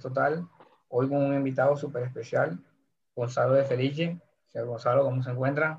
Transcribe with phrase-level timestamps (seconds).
[0.00, 0.46] Total.
[0.88, 2.58] Hoy con un invitado súper especial,
[3.14, 4.18] Gonzalo de Felice.
[4.46, 5.78] Señor Gonzalo, ¿cómo se encuentra?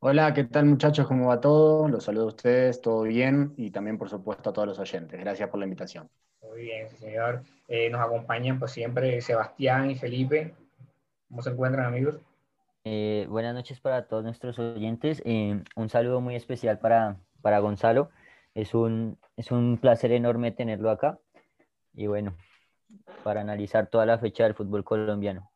[0.00, 1.06] Hola, ¿qué tal muchachos?
[1.08, 1.88] ¿Cómo va todo?
[1.88, 5.18] Los saludo a ustedes, todo bien y también por supuesto a todos los oyentes.
[5.18, 6.08] Gracias por la invitación.
[6.42, 7.42] Muy bien, señor.
[7.66, 10.54] Eh, nos acompañan pues siempre Sebastián y Felipe.
[11.28, 12.20] ¿Cómo se encuentran amigos?
[12.84, 15.20] Eh, buenas noches para todos nuestros oyentes.
[15.24, 18.10] Eh, un saludo muy especial para, para Gonzalo.
[18.54, 21.18] Es un, es un placer enorme tenerlo acá.
[21.92, 22.36] Y bueno,
[23.22, 25.50] para analizar toda la fecha del fútbol colombiano.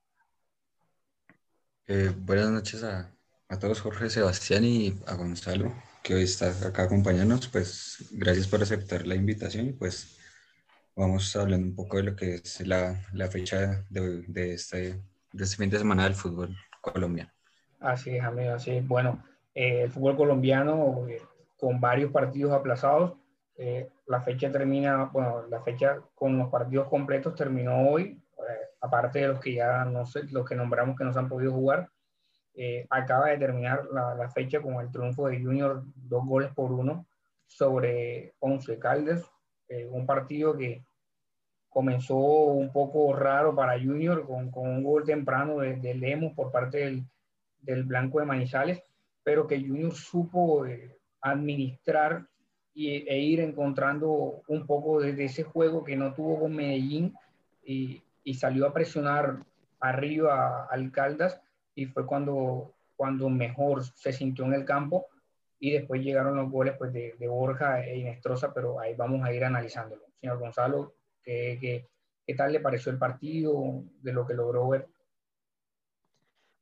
[2.18, 3.10] buenas noches a,
[3.48, 5.72] a todos, Jorge, Sebastián y a Gonzalo,
[6.02, 7.48] que hoy está acá acompañándonos.
[7.48, 10.18] Pues gracias por aceptar la invitación y pues
[10.96, 15.00] vamos hablando un poco de lo que es la, la fecha de, de, este,
[15.32, 17.30] de este fin de semana del fútbol colombiano.
[17.80, 18.86] Así es, amigo, así es.
[18.86, 19.24] Bueno,
[19.54, 21.20] eh, el fútbol colombiano eh,
[21.56, 23.14] con varios partidos aplazados.
[23.56, 28.22] Eh, la fecha termina, bueno, la fecha con los partidos completos terminó hoy,
[28.80, 31.52] aparte de los que ya no sé, los que nombramos que no se han podido
[31.52, 31.88] jugar.
[32.90, 37.06] acaba de terminar la, la, fecha con el triunfo de Junior, dos goles por uno
[37.46, 39.24] sobre Once Caldes,
[39.90, 40.84] un partido que
[41.72, 46.52] comenzó un poco raro para Junior con, con un gol temprano de, de, Lemos por
[46.52, 47.04] parte del,
[47.60, 48.82] del, Blanco de Manizales,
[49.22, 52.26] pero que Junior supo eh, administrar
[52.74, 57.14] y, e ir encontrando un poco de, ese juego que no tuvo con Medellín
[57.64, 59.38] y, y salió a presionar
[59.80, 61.40] arriba al Caldas
[61.74, 65.06] y fue cuando, cuando mejor se sintió en el campo
[65.58, 69.32] y después llegaron los goles pues, de, de Borja e Inestrosa, pero ahí vamos a
[69.32, 70.02] ir analizándolo.
[70.20, 71.88] Señor Gonzalo, ¿Qué, qué,
[72.26, 74.88] qué tal le pareció el partido, de lo que logró ver?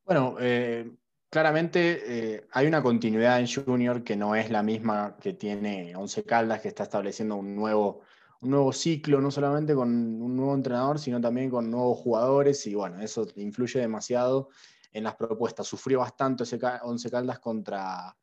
[0.04, 0.90] Bueno, eh,
[1.30, 6.24] claramente eh, hay una continuidad en Junior que no es la misma que tiene Once
[6.24, 8.02] Caldas, que está estableciendo un nuevo,
[8.40, 12.74] un nuevo ciclo, no solamente con un nuevo entrenador, sino también con nuevos jugadores, y
[12.74, 14.48] bueno, eso influye demasiado
[14.92, 15.68] en las propuestas.
[15.68, 16.44] Sufrió bastante
[16.82, 18.16] Once Caldas contra,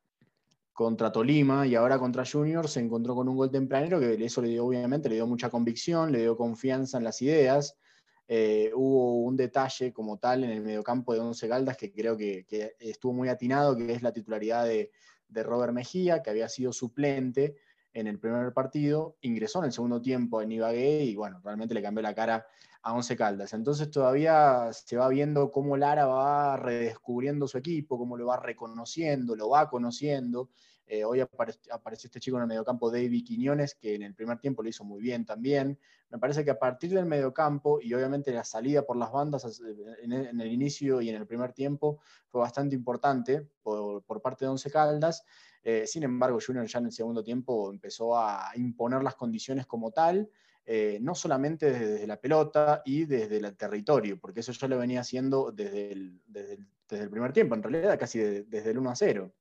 [0.73, 4.49] contra Tolima y ahora contra Junior se encontró con un gol tempranero que eso le
[4.49, 7.77] dio, obviamente, le dio mucha convicción, le dio confianza en las ideas.
[8.27, 12.45] Eh, hubo un detalle como tal en el mediocampo de Once Galdas que creo que,
[12.45, 14.91] que, estuvo muy atinado, que es la titularidad de,
[15.29, 17.55] de, Robert Mejía, que había sido suplente
[17.93, 21.81] en el primer partido, ingresó en el segundo tiempo en Ibagué y bueno, realmente le
[21.81, 22.45] cambió la cara
[22.81, 23.53] a Once Caldas.
[23.53, 29.35] Entonces todavía se va viendo cómo Lara va redescubriendo su equipo, cómo lo va reconociendo,
[29.35, 30.49] lo va conociendo.
[30.87, 34.63] Eh, hoy apareció, este chico en el mediocampo, David Quiñones, que en el primer tiempo
[34.63, 35.77] lo hizo muy bien también.
[36.09, 39.61] Me parece que a partir del mediocampo y obviamente la salida por las bandas
[40.01, 41.99] en el, inicio y en el primer tiempo
[42.29, 45.23] fue bastante importante por, parte de Once Caldas.
[45.61, 49.91] Eh, sin embargo, Junior ya en el segundo tiempo empezó a imponer las condiciones como
[49.91, 50.29] tal
[50.69, 54.99] eh, no solamente desde, la pelota y desde el territorio, porque eso ya lo venía
[54.99, 56.57] haciendo desde el, desde
[57.03, 59.33] el, primer tiempo, en realidad casi de, desde el 1 a 0.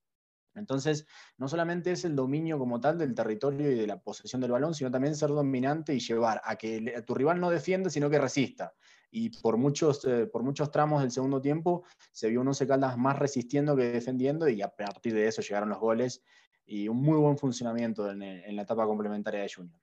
[0.57, 1.07] Entonces,
[1.39, 4.75] no solamente es el dominio como tal del territorio y de la posesión del balón,
[4.75, 8.75] sino también ser dominante y llevar a que tu rival no defienda, sino que resista.
[9.11, 13.19] Y por muchos, eh, por muchos tramos del segundo tiempo se vio unos Caldas más
[13.19, 16.23] resistiendo que defendiendo y a partir de eso llegaron los goles
[16.67, 19.79] y un muy buen funcionamiento en, en la etapa complementaria de Junior.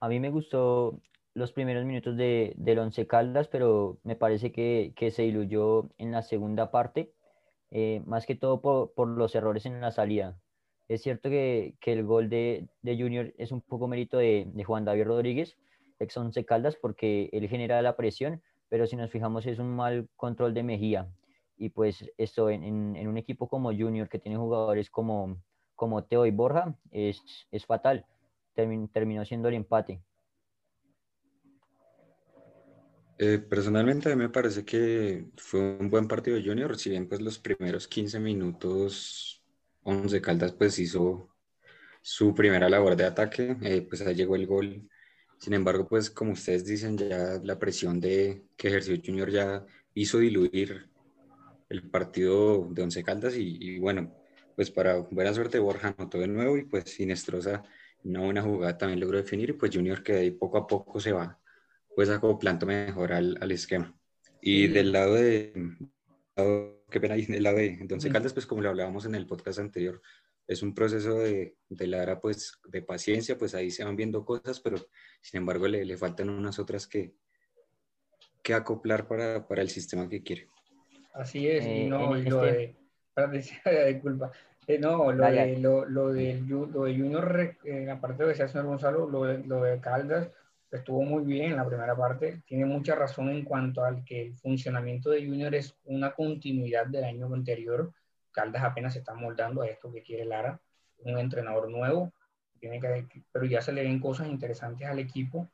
[0.00, 1.00] A mí me gustó
[1.34, 6.12] los primeros minutos de, del Once Caldas, pero me parece que, que, se diluyó en
[6.12, 7.12] la segunda parte,
[7.74, 10.38] eh, más que todo por, por, los errores en la salida.
[10.88, 14.64] Es cierto que, que el gol de, de, Junior es un poco mérito de, de,
[14.64, 15.58] Juan David Rodríguez,
[15.98, 20.08] ex Once Caldas, porque él genera la presión, pero si nos fijamos es un mal
[20.16, 21.08] control de Mejía.
[21.56, 22.64] Y pues esto en,
[22.96, 25.38] en, un equipo como Junior, que tiene jugadores como,
[25.74, 28.06] como Teo y Borja, es, es fatal
[28.54, 30.00] termin, terminó siendo el empate.
[33.16, 37.08] Eh, personalmente a mí me parece que fue un buen partido de Junior, si bien
[37.08, 39.40] pues los primeros 15 minutos
[39.82, 41.28] Once Caldas pues hizo
[42.02, 44.88] su primera labor de ataque, eh, pues ahí llegó el gol.
[45.38, 49.64] Sin embargo, pues como ustedes dicen, ya la presión de que ejerció Junior ya
[49.94, 50.90] hizo diluir
[51.68, 54.12] el partido de Once Caldas y, bueno,
[54.56, 57.62] pues para buena suerte Borja anotó de nuevo y pues Sinestrosa
[58.04, 61.12] una buena jugada también logró definir y pues Junior que ahí poco a poco se
[61.12, 61.40] va
[61.94, 63.94] pues acoplando mejor al, al esquema.
[64.40, 64.68] Y sí.
[64.68, 65.52] del lado de,
[66.90, 70.02] qué pena, del lado de entonces Caldas, pues como lo hablábamos en el podcast anterior,
[70.46, 74.60] es un proceso de, de Lara, pues de paciencia, pues ahí se van viendo cosas,
[74.60, 74.76] pero
[75.22, 77.14] sin embargo le, le faltan unas otras que,
[78.42, 80.48] que acoplar para, para, el sistema que quiere.
[81.14, 82.76] Así es, eh, y no, y lo este...
[83.16, 84.32] de, disculpa,
[84.66, 88.48] Eh, no, lo de, lo, lo, del, lo de Junior, en la parte de decía
[88.48, 90.30] señor Gonzalo, lo de, lo de Caldas
[90.76, 92.42] estuvo muy bien en la primera parte.
[92.46, 97.04] Tiene mucha razón en cuanto al que el funcionamiento de Junior es una continuidad del
[97.04, 97.92] año anterior.
[98.32, 100.60] Caldas apenas se está moldando a esto que quiere Lara,
[100.98, 102.12] un entrenador nuevo,
[102.58, 105.48] tiene que, pero ya se le ven cosas interesantes al equipo.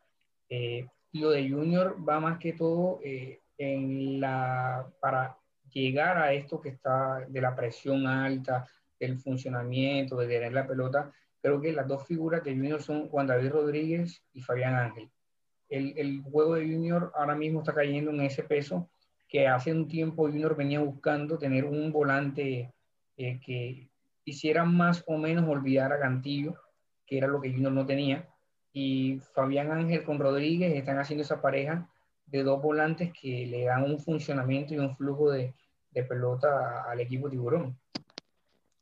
[0.48, 5.36] Eh, lo de Junior va más que todo eh, en la, para
[5.72, 8.66] llegar a esto que está de la presión alta,
[8.98, 13.26] del funcionamiento, de tener la pelota, creo que las dos figuras de Junior son Juan
[13.26, 15.10] David Rodríguez y Fabián Ángel.
[15.68, 18.90] El, el, juego de Junior ahora mismo está cayendo en ese peso
[19.28, 22.74] que hace un tiempo Junior venía buscando tener un volante
[23.16, 23.88] eh, que
[24.24, 26.54] hiciera más o menos olvidar a Cantillo,
[27.06, 28.28] que era lo que Junior no tenía.
[28.72, 31.88] Y Fabián Ángel con Rodríguez están haciendo esa pareja
[32.26, 35.54] de dos volantes que le dan un funcionamiento y un flujo de,
[35.90, 37.78] de pelota al equipo tiburón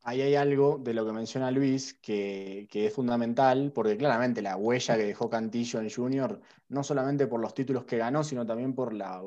[0.08, 4.96] ahí hay algo de lo que menciona Luis que, es fundamental, porque claramente la huella
[4.96, 6.40] que dejó Cantillo en Junior,
[6.70, 9.20] no solamente por los títulos que ganó, sino también por la,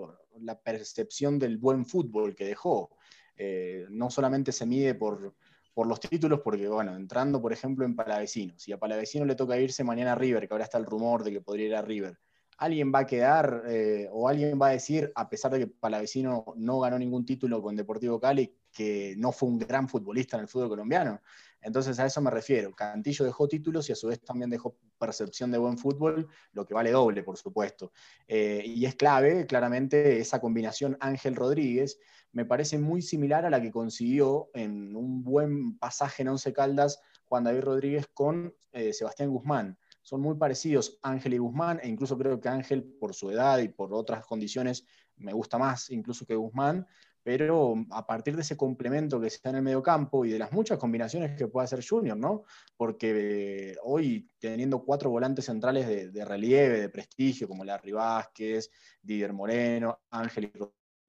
[0.64, 2.90] percepción del buen fútbol que dejó.
[3.38, 5.36] Eh, no solamente se mide por,
[5.76, 9.84] los títulos, porque, bueno, entrando, por ejemplo, en Palavecino, si a Palavecino le toca irse
[9.84, 12.20] mañana a River, que ahora está el rumor de que podría ir a River,
[12.58, 16.46] alguien va a quedar eh, o alguien va a decir, a pesar de que Palavecino
[16.56, 20.48] no ganó ningún título con Deportivo Cali, que no fue un gran futbolista en el
[20.48, 21.22] fútbol colombiano.
[21.62, 22.74] Entonces a eso me refiero.
[22.74, 26.74] Cantillo dejó títulos y a su vez también dejó percepción de buen fútbol, lo que
[26.74, 27.92] vale doble, por supuesto.
[28.28, 32.00] Eh, y es clave, claramente, esa combinación Ángel Rodríguez
[32.32, 37.00] me parece muy similar a la que consiguió en un buen pasaje en Once Caldas
[37.26, 39.78] Juan David Rodríguez con eh, Sebastián Guzmán.
[40.02, 43.68] Son muy parecidos Ángel y Guzmán, e incluso creo que Ángel, por su edad y
[43.70, 44.86] por otras condiciones,
[45.16, 46.88] me gusta más incluso que Guzmán,
[47.24, 50.52] pero a partir de ese complemento que está en el medio campo y de las
[50.52, 52.46] muchas combinaciones que puede hacer Junior, ¿no?
[52.76, 58.70] Porque eh, hoy teniendo cuatro volantes centrales de, relieve, de prestigio, como Larry Vázquez,
[59.02, 60.60] Didier Moreno, Ángel y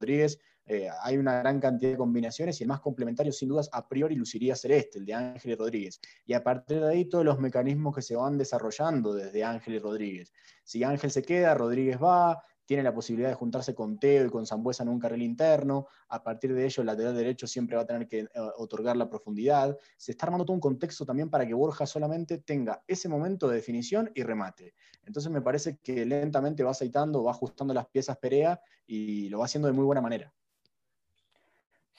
[0.00, 3.88] Rodríguez, eh, hay una gran cantidad de combinaciones y el más complementario sin dudas a
[3.88, 6.00] priori luciría ser este, el de Ángel y Rodríguez.
[6.24, 9.78] Y a partir de ahí todos los mecanismos que se van desarrollando desde Ángel y
[9.78, 10.32] Rodríguez.
[10.62, 14.46] Si Ángel se queda, Rodríguez va, tiene la posibilidad de juntarse con Teo y con
[14.46, 17.86] Zambuesa en un carril interno, a partir de ello el lateral derecho siempre va a
[17.86, 21.52] tener que eh, otorgar la profundidad, se está armando todo un contexto también para que
[21.52, 24.72] Borja solamente tenga ese momento de definición y remate.
[25.04, 29.44] Entonces me parece que lentamente va aceitando, va ajustando las piezas Perea y lo va
[29.44, 30.32] haciendo de muy buena manera.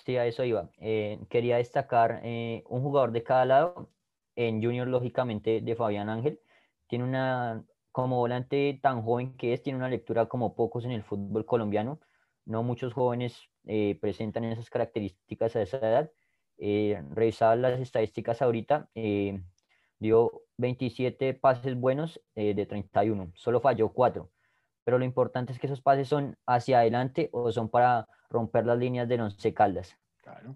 [0.04, 0.72] Sí, a eso iba.
[0.80, 3.92] Eh, quería destacar eh, un jugador de cada lado,
[4.36, 6.40] en Junior lógicamente de Fabián Ángel,
[6.88, 7.64] tiene una
[7.94, 12.00] como volante tan joven que es, tiene una lectura como pocos en el fútbol colombiano.
[12.44, 16.12] No muchos jóvenes eh, presentan esas características a esa edad.
[16.58, 19.42] Eh, revisadas las estadísticas ahorita, eh,
[20.00, 24.28] dio 27 pases buenos eh, de 31, solo falló 4.
[24.84, 28.80] Pero lo importante es que esos pases son hacia adelante o son para romper las
[28.80, 29.96] líneas del Once Caldas.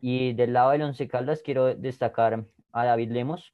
[0.02, 3.54] Y del lado del Once Caldas quiero destacar a David Lemos,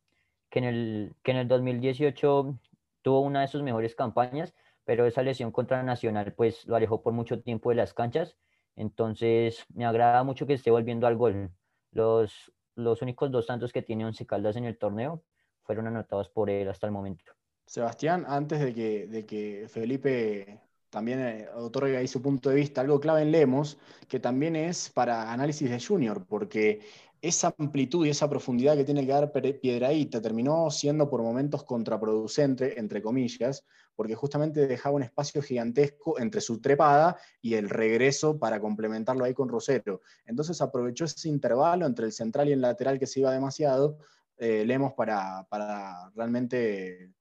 [0.50, 2.58] que en el, que en el 2018
[3.04, 7.13] tuvo una de sus mejores campañas, pero esa lesión contra Nacional pues lo alejó por
[7.13, 8.36] mucho tiempo de las canchas.
[8.75, 11.51] Entonces me agrada mucho que esté volviendo al gol.
[11.92, 15.24] Los, los únicos dos tantos que tiene Once Caldas en el torneo
[15.62, 17.34] fueron anotados por él hasta el momento.
[17.66, 22.82] Sebastián, antes de que, de que Felipe también eh, otorgue ahí su punto de vista,
[22.82, 26.82] algo clave en Lemos, que también es para análisis de Junior, porque
[27.24, 32.77] esa amplitud y esa profundidad que tiene que dar Piedraíta terminó siendo por momentos contraproducente,
[32.77, 33.63] entre comillas,
[33.96, 39.34] porque justamente dejaba un espacio gigantesco entre su trepada y el regreso para complementarlo ahí
[39.34, 40.01] con Rosero.
[40.25, 44.00] Entonces aprovechó ese intervalo entre el central y el lateral que se iba demasiado,
[44.36, 47.13] eh, Lemos para, para realmente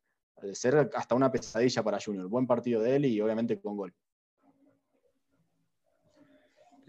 [0.43, 2.27] eh, ser hasta una pesadilla para Junior.
[2.27, 3.95] Buen partido de él y obviamente con gol.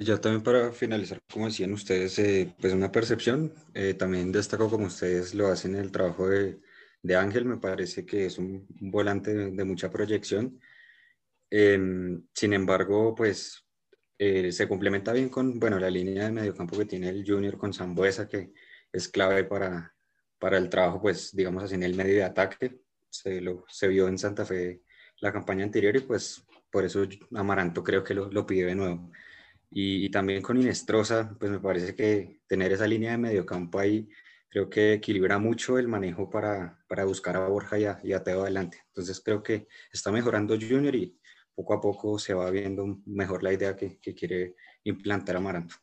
[0.04, 4.88] Ya también para finalizar, como decían ustedes, eh, pues una percepción, eh, también destaco como
[4.88, 6.60] ustedes lo hacen el trabajo de,
[7.02, 10.60] de Ángel, me parece que es un, volante de, mucha proyección.
[11.50, 13.66] Em, sin embargo, pues
[14.18, 17.74] eh, se complementa bien con, bueno, la línea de mediocampo que tiene el Junior con
[17.74, 18.52] Zambuesa, que
[18.92, 19.96] es clave para,
[20.40, 22.82] para el trabajo, pues digamos así, en el medio de ataque.
[23.10, 24.82] Se, lo, se vio en Santa Fe
[25.22, 29.12] la campaña anterior y pues por eso Amaranto creo que lo, lo pide de nuevo.
[29.76, 34.08] Y, también con Inestrosa, pues me parece que tener esa línea de mediocampo ahí
[34.54, 38.24] creo que equilibra mucho el manejo para, para buscar a Borja y a, y a,
[38.24, 38.78] Teo adelante.
[38.90, 41.18] Entonces creo que está mejorando Junior y
[41.56, 44.54] poco a poco se va viendo mejor la idea que, que quiere
[44.84, 45.74] implantar Amaranto.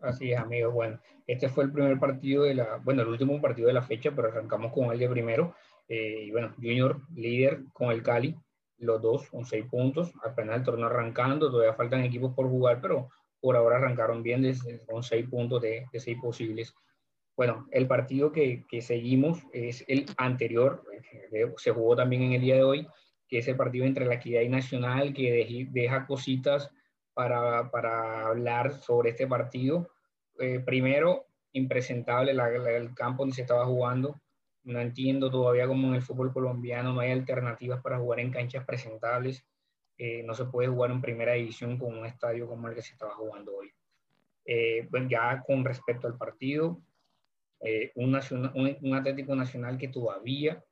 [0.00, 0.72] Así es, amigos.
[0.72, 4.12] Bueno, este fue el primer partido de la, bueno, el último partido de la fecha,
[4.14, 5.56] pero arrancamos con el de primero.
[5.88, 8.36] Eh, y bueno, Junior líder con el Cali,
[8.78, 13.08] los dos con seis puntos, apenas el torneo arrancando, todavía faltan equipos por jugar, pero
[13.40, 14.44] por ahora arrancaron bien
[14.86, 16.74] con seis puntos de, de, seis posibles.
[17.36, 20.82] Bueno, el partido que, que seguimos es el anterior,
[21.32, 22.88] eh, se jugó también en el día de hoy,
[23.28, 26.70] que es el partido entre la Equidad y Nacional, que deja cositas
[27.12, 29.90] para, para hablar sobre este partido.
[30.38, 34.20] Eh, primero, impresentable el campo donde se estaba jugando.
[34.66, 38.64] No entiendo todavía cómo en el fútbol colombiano no hay alternativas para jugar en canchas
[38.64, 39.46] presentables.
[39.96, 42.92] Eh, no se puede jugar en primera división con un estadio como el que se
[42.92, 43.72] estaba jugando hoy.
[44.44, 46.80] Eh, bueno, ya con respecto al partido,
[47.94, 50.62] un, nacional, un, Atlético Nacional que todavía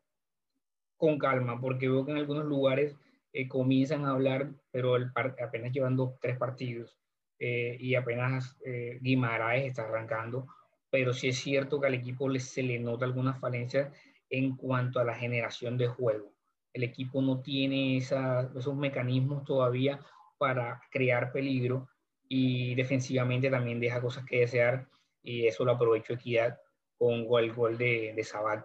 [0.96, 2.96] con calma, porque veo que en algunos lugares
[3.34, 6.96] eh, comienzan a hablar, pero el apenas llevando tres partidos
[7.40, 10.46] eh, y apenas eh, Guimaraes está arrancando,
[10.94, 13.92] pero sí es cierto que al equipo se le nota algunas falencias
[14.30, 16.32] en cuanto a la generación de juego.
[16.72, 19.98] El equipo no tiene esos mecanismos todavía
[20.38, 21.88] para crear peligro
[22.28, 24.88] y defensivamente también deja cosas que desear
[25.20, 26.60] y eso lo aprovecho Equidad
[26.96, 28.64] con el gol de, de Sabat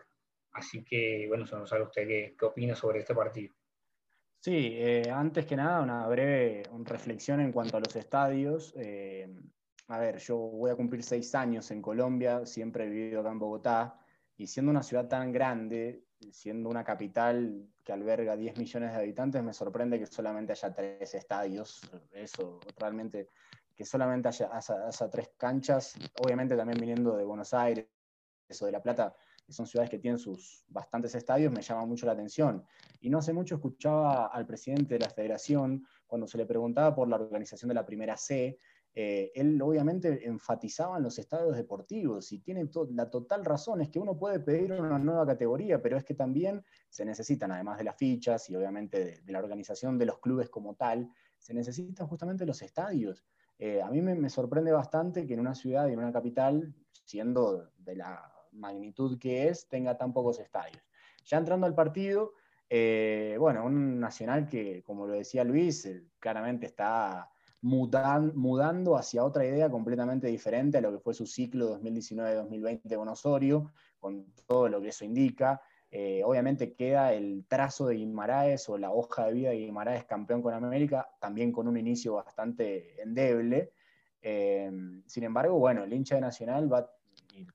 [0.51, 3.55] Así que, bueno, no sabe usted qué, qué opina sobre este partido.
[4.39, 8.75] Sí, eh, antes que nada, una breve reflexión en cuanto a los estadios.
[8.77, 9.27] Eh,
[9.89, 13.39] a ver, yo voy a cumplir seis años en Colombia, siempre he vivido acá en
[13.39, 14.00] Bogotá,
[14.38, 19.43] y siendo una ciudad tan grande, siendo una capital que alberga 10 millones de habitantes,
[19.43, 21.81] me sorprende que solamente haya tres estadios.
[22.12, 23.29] Eso, realmente,
[23.75, 27.88] que solamente haya, haya tres canchas, obviamente también viniendo de Buenos Aires
[28.62, 32.05] o de La Plata, que son ciudades que tienen sus bastantes estadios, me llama mucho
[32.05, 32.63] la atención.
[33.01, 37.08] Y no hace mucho escuchaba al presidente de la federación, cuando se le preguntaba por
[37.08, 38.60] la organización de la primera C,
[38.96, 44.00] eh, él obviamente enfatizaba en los estadios deportivos y tiene la total razón, es que
[44.00, 47.96] uno puede pedir una nueva categoría, pero es que también se necesitan, además de las
[47.96, 52.62] fichas y obviamente de, la organización de los clubes como tal, se necesitan justamente los
[52.62, 53.25] estadios.
[53.60, 56.74] Eh, a mí me, sorprende bastante que en una ciudad y en una capital,
[57.05, 60.81] siendo de la magnitud que es, tenga tan pocos estadios.
[61.25, 62.34] Ya entrando al partido,
[62.69, 65.88] eh, bueno, un Nacional que, como lo decía Luis,
[66.19, 67.29] claramente está
[67.61, 73.71] mudando hacia otra idea completamente diferente a lo que fue su ciclo 2019-2020 con Osorio,
[73.99, 75.61] con todo lo que eso indica.
[75.91, 80.41] Eh, obviamente queda el trazo de Guimaraes o la hoja de vida de Guimaraes campeón
[80.41, 83.71] con América, también con un inicio bastante endeble.
[84.21, 86.89] sin embargo, bueno, el hincha de Nacional va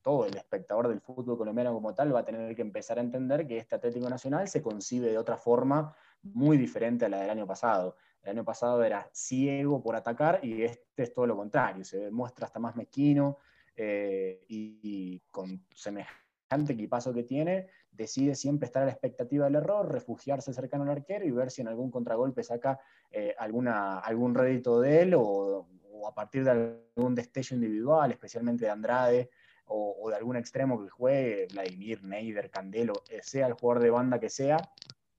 [0.03, 3.47] todo el espectador del fútbol colombiano como tal va a tener que empezar a entender
[3.47, 7.47] que este Atlético Nacional se concibe de otra forma muy diferente a la del año
[7.47, 7.97] pasado.
[8.25, 12.47] El año pasado era ciego por atacar y este es todo lo contrario, se muestra
[12.47, 13.39] hasta más mezquino
[13.77, 19.91] eh, y, con semejante equipazo que tiene, decide siempre estar a la expectativa del error,
[19.93, 24.81] refugiarse cercano al arquero y ver si en algún contragolpe saca eh, alguna, algún rédito
[24.81, 29.31] de él o, o, a partir de algún destello individual, especialmente de Andrade,
[29.67, 34.19] o, de algún extremo que juegue, Vladimir, Neider, Candelo, eh, sea el jugador de banda
[34.19, 34.59] que sea,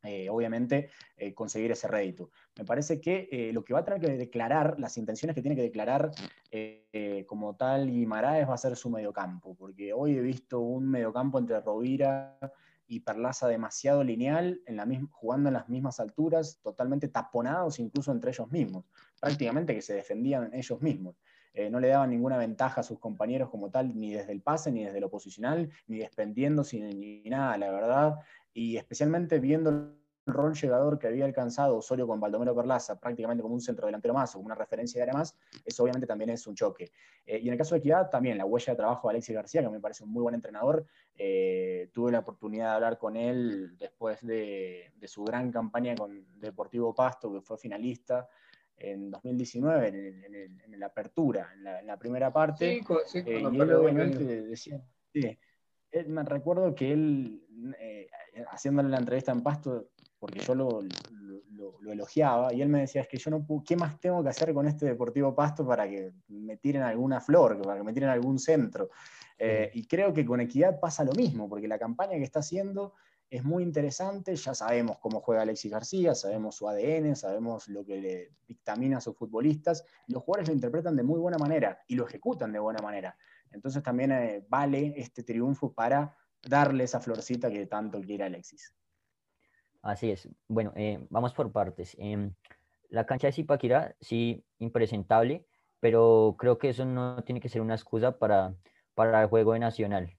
[0.05, 2.29] eh, obviamente eh, conseguir ese rédito.
[2.57, 5.61] Me parece que lo que va a tener que declarar, las intenciones que tiene que
[5.61, 6.11] declarar
[7.27, 11.59] como tal Guimaraes va a ser su mediocampo, porque hoy he visto un mediocampo entre
[11.59, 12.37] Rovira
[12.87, 18.31] y Perlaza demasiado lineal, en la jugando en las mismas alturas, totalmente taponados incluso entre
[18.31, 18.85] ellos mismos,
[19.19, 21.15] prácticamente que se defendían ellos mismos.
[21.55, 24.71] Eh, no le daban ninguna ventaja a sus compañeros como tal, ni desde el pase,
[24.73, 28.15] ni desde lo posicional, ni desprendiéndose, ni, nada, la verdad.
[28.55, 29.93] Y especialmente viendo el
[30.25, 34.33] rol llegador que había alcanzado Osorio con Baldomero Perlaza, prácticamente como un centro delantero más
[34.33, 36.91] o como una referencia de área más, eso obviamente también es un choque.
[37.27, 39.61] Eh, y en el caso de Equidad, también la huella de trabajo de Alexis García,
[39.61, 40.87] que me parece un muy buen entrenador.
[41.15, 46.25] Eh, tuve la oportunidad de hablar con él después de, de su gran campaña con
[46.39, 48.27] Deportivo Pasto, que fue finalista
[48.77, 49.87] en 2019,
[50.65, 52.81] en, la apertura, en la, primera parte.
[53.05, 54.81] Sí, eh, y él obviamente decía,
[55.13, 55.37] sí,
[56.07, 57.43] me recuerdo que él,
[57.79, 58.07] eh,
[58.49, 60.81] haciéndole la entrevista en Pasto, porque yo lo,
[61.91, 64.53] elogiaba, y él me decía, es que yo no puedo, ¿qué más tengo que hacer
[64.53, 68.39] con este Deportivo Pasto para que me tiren alguna flor, para que me tiren algún
[68.39, 68.89] centro?
[69.37, 72.93] Eh, y creo que con Equidad pasa lo mismo, porque la campaña que está haciendo
[73.29, 77.97] es muy interesante, ya sabemos cómo juega Alexis García, sabemos su ADN, sabemos lo que
[77.97, 82.05] le dictamina a sus futbolistas, los jugadores lo interpretan de muy buena manera y lo
[82.05, 83.17] ejecutan de buena manera.
[83.55, 86.15] Entonces también eh, vale este triunfo para
[86.47, 88.75] darle esa florcita que tanto quiere Alexis.
[89.81, 90.29] Así es.
[90.47, 91.95] Bueno, eh, vamos por partes.
[91.99, 92.33] Em,
[92.89, 95.45] la cancha de Zipaquirá, sí, impresentable,
[95.79, 98.55] pero creo que eso no tiene que ser una excusa para,
[98.93, 100.17] para el juego de Nacional.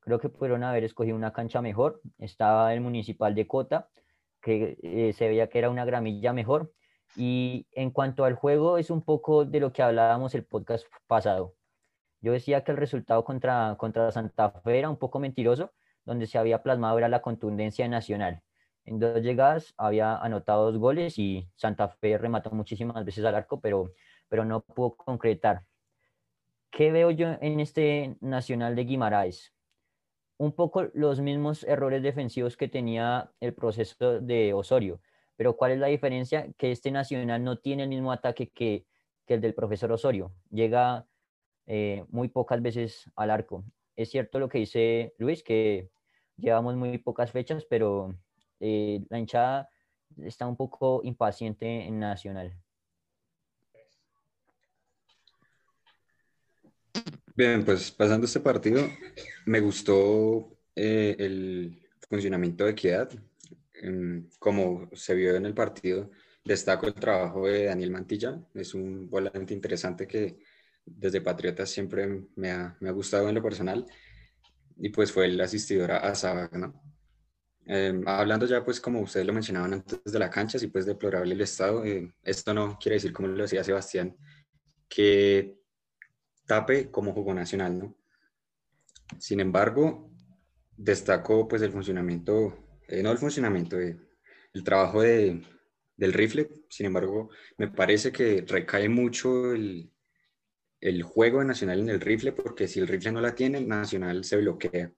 [0.00, 2.00] Creo que pudieron haber escogido una cancha mejor.
[2.18, 3.88] Estaba el Municipal de Cota,
[4.40, 6.72] que eh, se veía que era una gramilla mejor.
[7.16, 11.57] Y en cuanto al juego, es un poco de lo que hablábamos el podcast pasado.
[12.20, 15.72] Yo decía que el resultado contra, contra Santa Fe era un poco mentiroso,
[16.04, 18.42] donde se había plasmado era la contundencia nacional.
[18.84, 23.60] En dos llegadas había anotado dos goles y Santa Fe remató muchísimas veces al arco,
[23.60, 23.92] pero,
[24.28, 25.64] pero no pudo concretar.
[26.70, 29.52] ¿Qué veo yo en este Nacional de Guimaraes?
[30.38, 35.00] Un poco los mismos errores defensivos que tenía el proceso de Osorio,
[35.36, 36.46] pero ¿cuál es la diferencia?
[36.56, 38.86] Que este Nacional no tiene el mismo ataque que,
[39.26, 40.32] que el del profesor Osorio.
[40.50, 41.07] Llega
[41.70, 43.62] eh, muy pocas veces al arco.
[43.94, 45.90] Es cierto lo que dice Luis, que
[46.38, 48.18] llevamos muy pocas fechas, pero
[48.58, 49.68] eh, la hinchada
[50.16, 52.56] está un poco impaciente en Nacional.
[57.36, 58.88] Bien, pues pasando este partido,
[59.44, 63.10] me gustó eh, el funcionamiento de Equidad.
[63.74, 66.10] Em, como se vio en el partido,
[66.42, 68.40] destaco el trabajo de Daniel Mantilla.
[68.54, 70.38] Es un volante interesante que
[70.96, 73.86] desde Patriotas siempre me ha, me ha, gustado en lo personal
[74.76, 76.82] y pues fue el asistidor a Saba, ¿no?
[77.70, 81.34] Em, hablando ya pues como ustedes lo mencionaban antes de la cancha, sí pues deplorable
[81.34, 84.16] el estado, eh, esto no quiere decir como lo decía Sebastián,
[84.88, 85.58] que
[86.46, 87.96] tape como jugó Nacional, ¿no?
[89.18, 90.10] Sin embargo,
[90.76, 93.98] destaco pues el funcionamiento, eh, no el funcionamiento, eh,
[94.54, 95.42] el trabajo de,
[95.94, 97.28] del rifle, sin embargo,
[97.58, 99.92] me parece que recae mucho el,
[100.80, 104.24] el juego de Nacional en el rifle, porque si el rifle no la tiene, Nacional
[104.24, 104.92] se bloquea.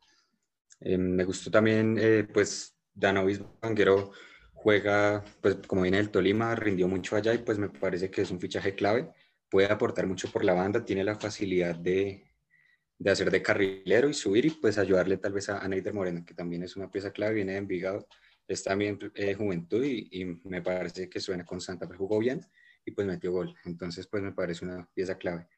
[0.81, 4.13] Eh, me gustó también, eh, pues, Danovis Banguero
[4.53, 8.31] juega, pues, como viene del Tolima, rindió mucho allá y pues me parece que es
[8.31, 9.11] un fichaje clave.
[9.49, 12.25] Puede aportar mucho por la banda, tiene la facilidad de,
[12.99, 16.35] de hacer de carrilero y subir y pues ayudarle tal vez a, Neider Moreno, que
[16.35, 18.07] también es una pieza clave, viene de Envigado,
[18.47, 22.41] es también eh, juventud y, y, me parece que suena con Santa Fe, jugó bien
[22.85, 23.55] y pues metió gol.
[23.65, 25.49] Entonces, pues me parece una pieza clave.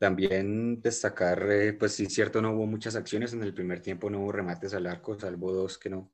[0.00, 4.20] También destacar, eh, pues sí, cierto, no hubo muchas acciones en el primer tiempo, no
[4.20, 6.10] hubo remates al arco, salvo dos que no,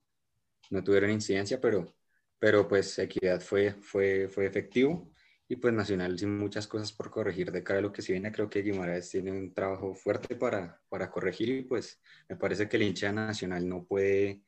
[0.70, 1.94] no tuvieron incidencia, pero,
[2.40, 5.12] pero pues Equidad fue, fue, fue efectivo
[5.46, 8.32] y pues Nacional sin muchas cosas por corregir de cara a lo que se viene.
[8.32, 12.78] Creo que Guimaraes tiene un trabajo fuerte para, para corregir y pues me parece que
[12.78, 14.42] el hincha nacional no puede,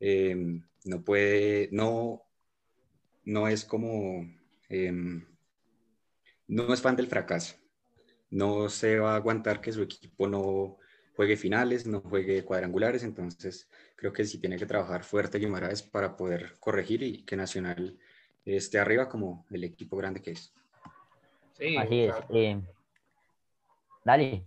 [0.00, 2.22] em, no puede, no,
[3.24, 4.26] no es como,
[4.70, 5.26] em,
[6.48, 7.59] no es fan del fracaso
[8.30, 10.78] no se va a aguantar que su equipo no
[11.16, 16.16] juegue finales, no juegue cuadrangulares, entonces creo que sí tiene que trabajar fuerte Guimaraes para
[16.16, 17.98] poder corregir y que Nacional
[18.44, 20.52] esté arriba como el equipo grande que es.
[21.52, 22.14] Sí, Así es.
[22.30, 22.60] Eh,
[24.04, 24.44] dale.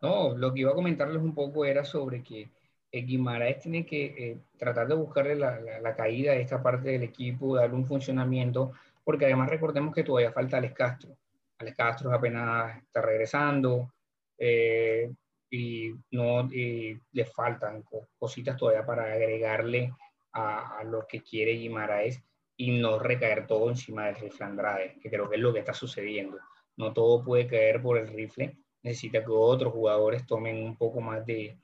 [0.00, 2.48] No, lo que iba a comentarles un poco era sobre que
[2.92, 7.56] Guimaraes tiene que eh, tratar de buscarle la, la, caída a esta parte del equipo,
[7.56, 8.72] darle un funcionamiento,
[9.04, 11.16] porque además recordemos que todavía falta Alex Castro.
[11.58, 13.92] Alex Castro apenas está regresando
[14.38, 15.10] eh,
[15.50, 17.84] y no le faltan
[18.18, 19.92] cositas todavía para agregarle
[20.32, 22.22] a, lo que quiere Guimaraes
[22.58, 25.72] y no recaer todo encima del rifle Andrade, que creo que es lo que está
[25.72, 26.38] sucediendo.
[26.76, 31.24] No todo puede caer por el rifle, necesita que otros jugadores tomen un poco más
[31.24, 31.58] de,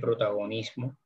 [0.00, 0.96] protagonismo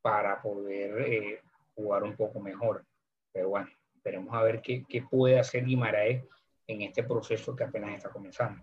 [0.00, 1.40] para poder eh,
[1.74, 2.86] jugar un poco mejor.
[3.32, 6.24] Pero bueno, esperemos a ver qué, qué puede hacer Guimaraes
[6.70, 8.62] en este proceso que apenas está comenzando.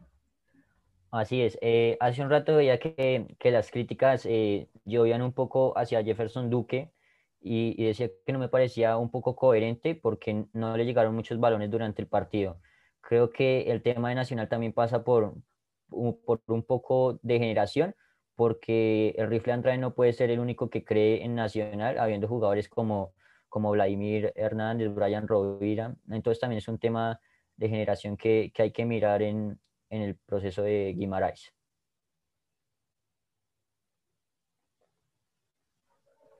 [1.11, 1.57] Así es.
[1.61, 6.49] Eh, hace un rato veía que, que las críticas eh, llovían un poco hacia Jefferson
[6.49, 6.91] Duque
[7.39, 11.71] y, decía que no me parecía un poco coherente porque no le llegaron muchos balones
[11.71, 12.59] durante el partido.
[13.01, 15.35] Creo que el tema de Nacional también pasa por,
[15.89, 17.95] por un poco de generación,
[18.35, 22.67] porque el rifle Andrade no puede ser el único que cree en Nacional, habiendo jugadores
[22.69, 23.13] como,
[23.49, 25.95] como Vladimir Hernández, Brian Rovira.
[26.09, 27.19] Entonces también es un tema
[27.57, 31.53] de generación que, que hay que mirar en, en, el proceso de Guimaraes.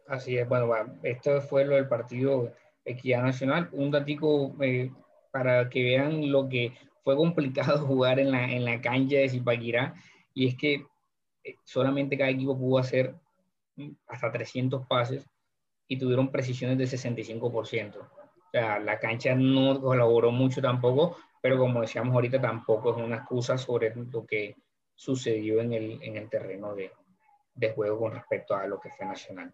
[0.08, 2.53] Así es, bueno, esto fue lo del partido
[2.86, 3.67] Equidad Nacional.
[3.73, 4.91] Un datico eh,
[5.32, 6.71] para que vean lo que
[7.03, 9.95] fue complicado jugar en la, en la cancha de Zipaquirá,
[10.34, 10.86] y es que
[11.43, 13.15] eh, solamente cada equipo pudo hacer
[13.75, 15.27] mm, hasta 300 pases
[15.88, 18.08] y tuvieron precisiones de 65%
[18.53, 23.93] la cancha no colaboró mucho tampoco, pero como decíamos ahorita, tampoco es una excusa sobre
[23.95, 24.55] lo que
[24.95, 26.91] sucedió en el, en el terreno de,
[27.53, 29.53] de, juego con respecto a lo que fue Nacional.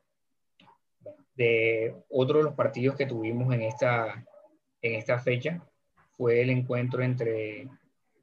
[1.35, 4.23] De otro de los partidos que tuvimos en esta,
[4.81, 5.61] en esta fecha
[6.15, 7.67] fue el encuentro entre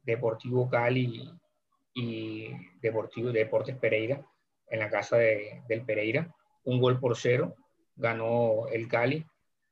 [0.03, 1.31] Deportivo Cali
[1.93, 2.49] y
[2.81, 4.25] Deportivo Deportes Pereira
[4.71, 7.55] en la casa de, del Pereira, un gol por cero,
[7.95, 9.25] ganó el Cali.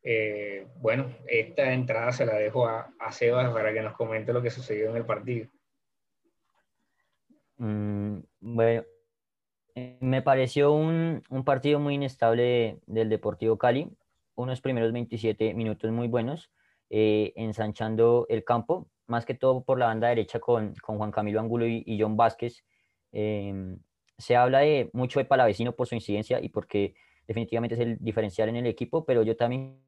[0.03, 4.41] Eh, bueno, esta entrada se la dejo a, a, Sebas para que nos comente lo
[4.41, 5.47] que sucedió en el partido.
[7.57, 8.83] Mm, bueno,
[9.75, 13.89] eh, me pareció un, un partido muy inestable del Deportivo Cali,
[14.35, 16.49] unos primeros 27 minutos muy buenos,
[16.89, 21.39] eh, ensanchando el campo, más que todo por la banda derecha con, con Juan Camilo
[21.39, 22.63] Angulo y, John Vázquez.
[23.11, 23.79] Em,
[24.17, 26.95] se habla de mucho de Palavecino por su incidencia y porque
[27.27, 29.79] definitivamente es el diferencial en el equipo, pero yo también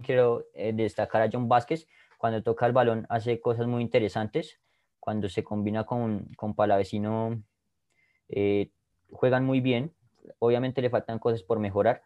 [0.00, 1.86] quiero eh, destacar a John Vázquez.
[2.18, 4.60] Cuando toca el balón hace cosas muy interesantes.
[4.98, 7.42] Cuando se combina con, con Palavecino,
[8.28, 8.70] eh,
[9.10, 9.94] juegan muy bien.
[10.38, 12.02] Obviamente le faltan cosas por mejorar.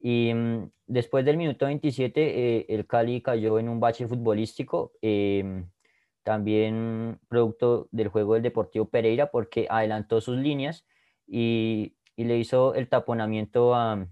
[0.00, 4.92] Y mm, después del minuto 27, eh, el Cali cayó en un bache futbolístico.
[5.02, 5.68] Em,
[6.22, 10.86] también producto del juego del Deportivo Pereira, porque adelantó sus líneas
[11.26, 14.06] y, y le hizo el taponamiento a,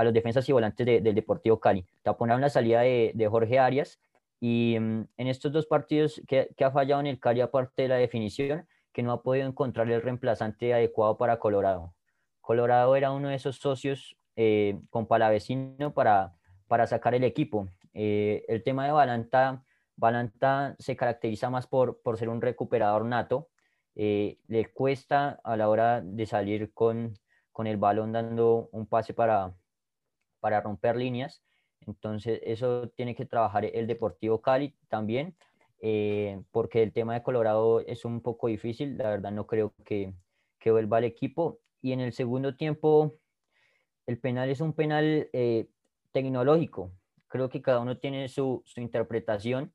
[0.00, 1.84] a los defensas y volantes del Deportivo Cali.
[2.02, 4.00] Taponaron la salida de, de Jorge Arias
[4.40, 7.88] y mm, en estos dos partidos que, que, ha fallado en el Cali, aparte de
[7.88, 11.94] la definición, que no ha podido encontrar el reemplazante adecuado para Colorado.
[12.40, 16.34] Colorado era uno de esos socios eh, con Palavecino para,
[16.66, 17.68] para sacar el equipo.
[17.92, 19.64] Eh, el tema de Balanta
[20.00, 23.50] Balanta se caracteriza más por, por ser un recuperador nato.
[23.94, 27.12] Eh, le cuesta a la hora de salir con,
[27.52, 29.52] con el balón dando un pase para,
[30.40, 31.42] para romper líneas.
[31.86, 35.36] Entonces, eso tiene que trabajar el Deportivo Cali también,
[35.80, 38.98] eh, porque el tema de Colorado es un poco difícil.
[38.98, 40.14] La verdad, no creo que,
[40.58, 41.60] que vuelva al equipo.
[41.80, 43.14] Y en el segundo tiempo,
[44.06, 45.68] el penal es un penal eh,
[46.12, 46.92] tecnológico.
[47.28, 49.72] Creo que cada uno tiene su, su interpretación.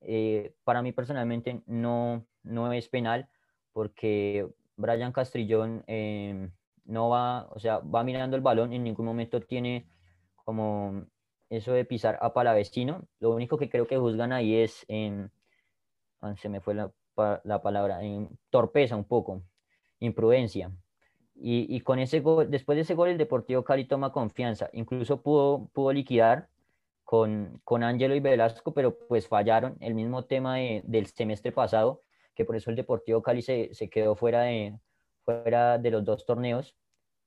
[0.00, 3.28] Eh, para mí personalmente no, no es penal
[3.72, 6.50] porque Brian Castrillón eh,
[6.84, 9.86] no va, o sea, va mirando el balón, en ningún momento tiene
[10.46, 11.04] como
[11.50, 13.02] eso de pisar a palavecino.
[13.18, 15.32] Lo único que creo que juzgan ahí es en,
[16.40, 16.92] se me fue la,
[17.44, 19.42] la palabra, en torpeza un poco,
[19.98, 20.70] imprudencia.
[21.34, 24.70] Y, y, con ese gol, después de ese gol, el Deportivo Cali toma confianza.
[24.72, 26.48] Incluso pudo, pudo liquidar
[27.04, 29.76] con, con Angelo y Velasco, pero pues fallaron.
[29.80, 32.02] El mismo tema del semestre pasado,
[32.34, 34.78] que por eso el Deportivo Cali se, se, quedó fuera de,
[35.24, 36.76] fuera de los dos torneos.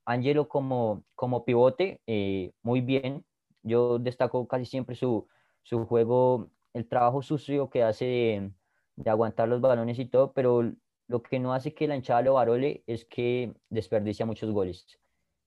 [0.05, 3.25] Angelo como, como pivote, eh, muy bien.
[3.63, 5.27] Yo destaco casi siempre su,
[5.63, 8.51] su juego, el trabajo sucio que hace de,
[8.95, 10.71] de, aguantar los balones y todo, pero
[11.07, 14.99] lo que no hace que la hinchada lo varole es que desperdicia muchos goles.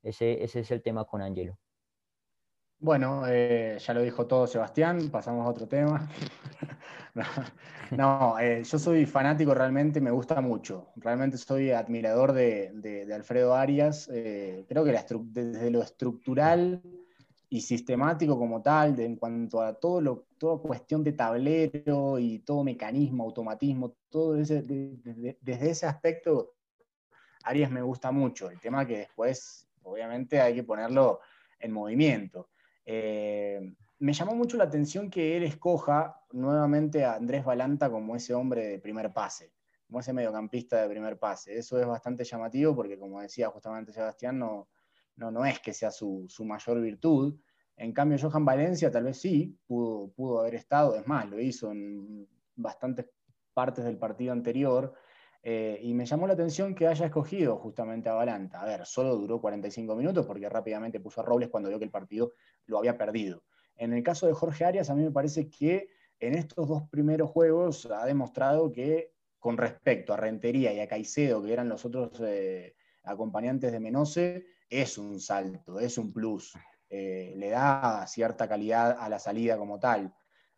[0.03, 1.59] Ese, ese es el tema con Angelo.
[2.83, 6.11] Bueno, eh, ya lo dijo todo Sebastián, pasamos a otro tema.
[7.93, 10.89] no, eh, yo soy fanático realmente, me gusta mucho.
[10.97, 14.11] Realmente soy admirador de, Alfredo Arias.
[14.13, 16.83] Eh, creo que desde lo estructural
[17.49, 22.65] y sistemático como tal, en cuanto a todo lo, toda cuestión de tablero y todo
[22.65, 26.55] mecanismo, automatismo, todo desde ese aspecto,
[27.45, 28.51] Arias me gusta mucho.
[28.51, 31.21] El tema que después, obviamente, hay que ponerlo
[31.61, 32.49] en movimiento.
[32.85, 38.35] Eh, me llamó mucho la atención que él escoja nuevamente a Andrés Balanta como ese
[38.35, 39.53] hombre de primer pase,
[39.87, 41.57] como ese mediocampista de primer pase.
[41.57, 44.69] Eso es bastante llamativo porque, como decía justamente Sebastián, no,
[45.17, 47.39] no, no es que sea su, mayor virtud.
[47.77, 51.71] En cambio, Johan Valencia tal vez sí, pudo, pudo haber estado, es más, lo hizo
[51.71, 53.07] en bastantes
[53.55, 54.95] partes del partido anterior,
[55.45, 58.61] eh, y me llamó la atención que haya escogido justamente a Balanta.
[58.61, 61.91] A ver, solo duró 45 minutos porque rápidamente puso a Robles cuando vio que el
[61.91, 62.35] partido
[62.67, 63.43] lo había perdido.
[63.77, 65.89] En el caso de Jorge Arias, a mí me parece que
[66.21, 71.43] en estos dos primeros juegos ha demostrado que con respecto a Rentería y a Caicedo,
[71.43, 76.57] que eran los otros eh, acompañantes de Menose, es un salto, es un plus.
[76.89, 80.15] Eh, le da cierta calidad a la salida como tal.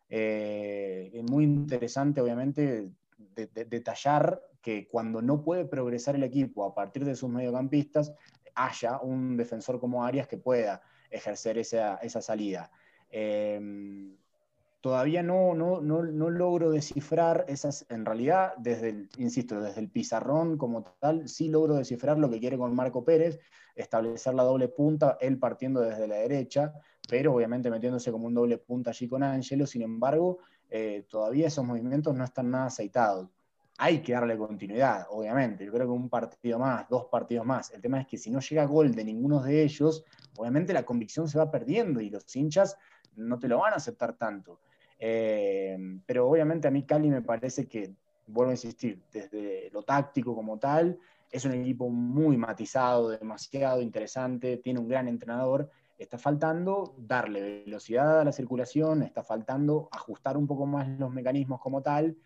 [0.07, 7.15] es muy interesante, obviamente, detallar que cuando no puede progresar el equipo a partir de
[7.15, 8.11] sus mediocampistas,
[8.55, 12.71] haya un defensor como Arias que pueda ejercer esa, salida.
[13.11, 14.17] Em,
[14.81, 16.01] todavía no, no, no,
[16.31, 21.75] logro descifrar esas, en realidad, desde el, insisto, desde el pizarrón como tal, sí logro
[21.75, 23.39] descifrar lo que quiere con Marco Pérez,
[23.75, 26.73] establecer la doble punta, él partiendo desde la derecha,
[27.07, 30.39] pero obviamente metiéndose como un doble punta allí con Ángelo, sin embargo,
[30.71, 33.29] eh, todavía esos movimientos no están nada aceitados.
[33.77, 35.65] Hay que darle continuidad, obviamente.
[35.65, 37.71] Yo creo que un partido más, dos partidos más.
[37.71, 40.05] El tema es que si no llega gol de ninguno de ellos,
[40.37, 42.77] obviamente la convicción se va perdiendo y los hinchas
[43.15, 44.59] no te lo van a aceptar tanto.
[44.97, 47.93] Eh, pero obviamente a mí Cali me parece que
[48.27, 50.97] vuelvo a insistir, desde lo táctico como tal,
[51.31, 55.69] es un equipo muy matizado, demasiado interesante, tiene un gran entrenador.
[55.97, 61.59] Está faltando darle velocidad a la circulación, está faltando ajustar un poco más los mecanismos
[61.59, 62.17] como tal.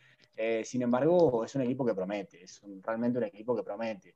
[0.41, 4.15] Eh, sin embargo, es un equipo que promete, es realmente un equipo que promete.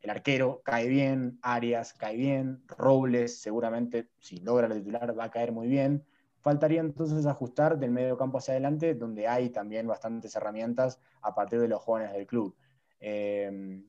[0.00, 5.30] El arquero cae bien, Arias cae bien, Robles seguramente, si logra la titular, va a
[5.30, 6.02] caer muy bien.
[6.40, 11.60] Faltaría entonces ajustar del medio campo hacia adelante, donde hay también bastantes herramientas a partir
[11.60, 12.56] de los jóvenes del club.
[13.00, 13.82] Eh,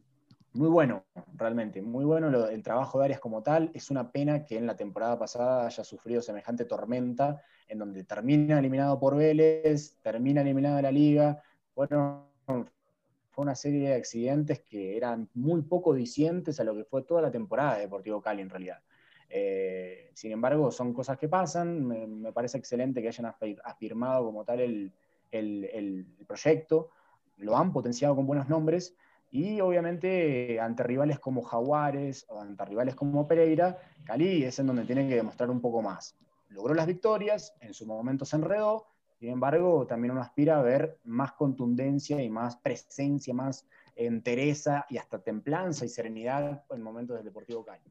[0.51, 3.71] muy bueno, realmente, muy bueno el trabajo de Arias como tal.
[3.73, 8.59] Es una pena que en la temporada pasada haya sufrido semejante tormenta, en donde termina
[8.59, 11.41] eliminado por Vélez, termina eliminado de la liga.
[11.79, 17.03] Bueno, fue una serie de accidentes que eran muy poco dicientes a lo que fue
[17.03, 18.81] toda la temporada de Deportivo Cali en realidad.
[19.29, 21.87] Eh, sin embargo, son cosas que pasan.
[21.87, 24.91] Me, parece excelente que hayan afirmado como tal el,
[25.31, 26.89] el, proyecto.
[27.37, 28.93] Lo han potenciado con buenos nombres.
[29.31, 34.83] Y obviamente ante rivales como Jaguares o ante rivales como Pereira, Cali es en donde
[34.83, 36.17] tiene que demostrar un poco más.
[36.49, 38.85] Logró las victorias, en su momento se enredó,
[39.19, 44.97] sin embargo también uno aspira a ver más contundencia y más presencia, más entereza y
[44.97, 47.83] hasta templanza y serenidad en momentos del Deportivo Cali.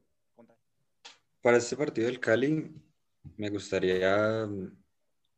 [1.41, 2.75] Para este partido del Cali,
[3.37, 4.75] me gustaría mm,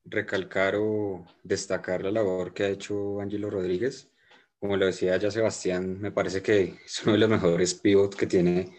[0.06, 4.10] recalcar o destacar la labor que ha hecho Ángelo Rodríguez.
[4.60, 8.28] Como lo decía ya Sebastián, me parece que es uno de los mejores pivots que,
[8.28, 8.78] tiene,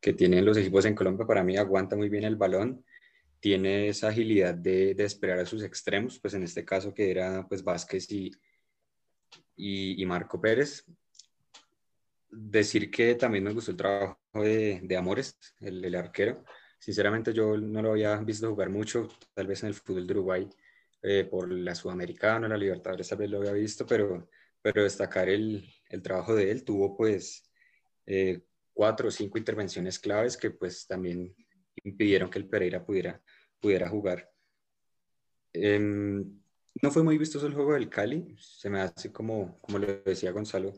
[0.00, 1.26] que tienen los equipos en Colombia.
[1.26, 2.84] Para mí aguanta muy bien el balón,
[3.40, 7.46] tiene esa agilidad de, de esperar a sus extremos, pues en este caso que era
[7.48, 8.30] pues Vázquez y,
[9.56, 10.84] y, Marco Pérez.
[12.30, 16.44] Decir que también me gustó el trabajo de, de Amores, el, el arquero
[16.80, 20.48] Sinceramente yo no lo había visto jugar mucho, tal vez en el fútbol de Uruguay,
[21.02, 24.30] eh, por la Sudamericana, la Libertadores tal vez lo había visto, pero,
[24.62, 26.64] pero destacar el, el trabajo de él.
[26.64, 27.50] Tuvo pues
[28.06, 28.40] eh,
[28.72, 31.34] cuatro o cinco intervenciones claves que pues también
[31.84, 33.20] impidieron que el Pereira pudiera,
[33.60, 34.30] pudiera jugar.
[35.52, 36.40] Em,
[36.82, 40.30] no fue muy vistoso el juego del Cali, se me hace como, como lo decía
[40.30, 40.72] Gonzalo,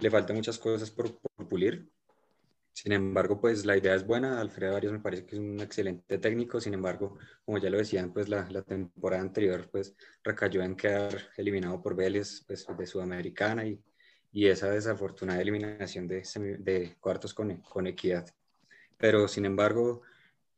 [0.00, 1.90] le faltan muchas cosas por, por pulir.
[2.72, 4.40] Sin embargo, pues la idea es buena.
[4.40, 6.58] Alfredo Arias me parece que es un excelente técnico.
[6.60, 11.30] Sin embargo, como ya lo decían, pues la, la temporada anterior pues recayó en quedar
[11.36, 13.82] eliminado por Vélez pues, de Sudamericana y,
[14.32, 16.22] y esa desafortunada eliminación de,
[16.60, 18.26] de cuartos con, con equidad.
[18.96, 20.02] Pero sin embargo,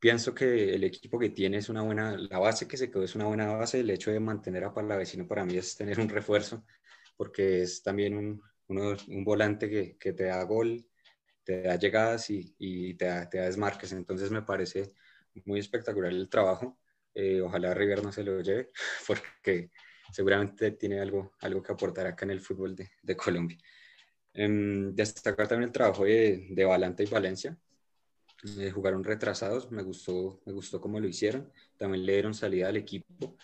[0.04, 3.14] pienso que el equipo que tiene es una buena, la base que se quedó es
[3.14, 3.80] una buena base.
[3.80, 6.62] El hecho de mantener a Palavecino para mí es tener un refuerzo,
[7.16, 10.86] porque es también un, un volante que, que te da gol,
[11.42, 13.92] te da llegadas y, y te, da, te, da, desmarques.
[13.92, 14.92] Entonces me parece
[15.46, 16.78] muy espectacular el trabajo.
[17.14, 18.72] Eh, ojalá River no se lo lleve,
[19.06, 19.70] porque
[20.12, 23.56] seguramente tiene algo, algo que aportar acá en el fútbol de, de Colombia.
[24.34, 24.48] Eh,
[24.92, 27.58] destacar también el trabajo de, de Valante y Valencia.
[28.72, 31.50] Jugaron retrasados, me gustó, me gustó cómo lo hicieron.
[31.76, 33.36] También le dieron salida al equipo.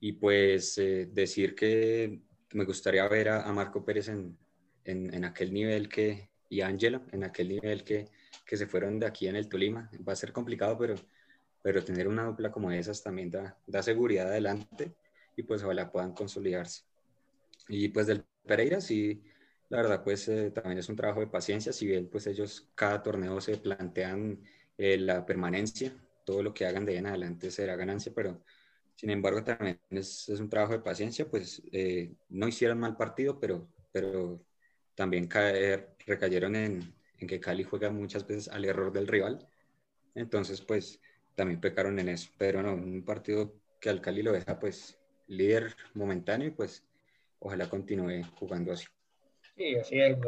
[0.00, 2.20] Y pues eh, decir que
[2.52, 4.36] me gustaría ver a, Marco Pérez en,
[4.84, 8.08] en, aquel nivel que, y Ángelo en aquel nivel que,
[8.44, 9.90] que, se fueron de aquí en el Tolima.
[10.06, 10.94] Va a ser complicado, pero,
[11.62, 14.94] pero tener una dupla como esas también da, da seguridad adelante
[15.36, 16.82] y pues ojalá puedan consolidarse.
[17.68, 19.22] Y pues del Pereira, sí,
[19.74, 23.02] la verdad, pues eh, también es un trabajo de paciencia, si bien pues ellos cada
[23.02, 24.40] torneo se plantean
[24.78, 25.92] eh, la permanencia,
[26.24, 28.42] todo lo que hagan de ahí en adelante será ganancia, pero
[28.94, 33.68] sin embargo también es, un trabajo de paciencia, pues eh, no hicieron mal partido, pero,
[33.92, 34.44] pero
[34.94, 39.48] también caer, recayeron en, en, que Cali juega muchas veces al error del rival.
[40.14, 41.00] Entonces, pues
[41.34, 42.30] también pecaron en eso.
[42.38, 46.84] Pero no, un partido que al Cali lo deja pues líder momentáneo y pues
[47.40, 48.86] ojalá continúe jugando así.
[49.56, 50.18] Sí, así es.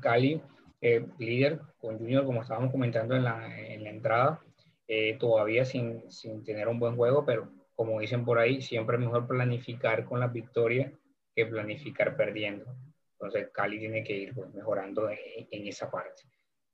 [0.00, 0.40] Cali,
[0.80, 4.40] eh, líder con Junior, como estábamos comentando en la, en la entrada,
[4.88, 9.02] eh, todavía sin, sin tener un buen juego, pero como dicen por ahí, siempre es
[9.02, 10.92] mejor planificar con la victoria
[11.34, 12.66] que planificar perdiendo.
[13.12, 16.22] Entonces Cali tiene que ir pues, mejorando en, esa parte.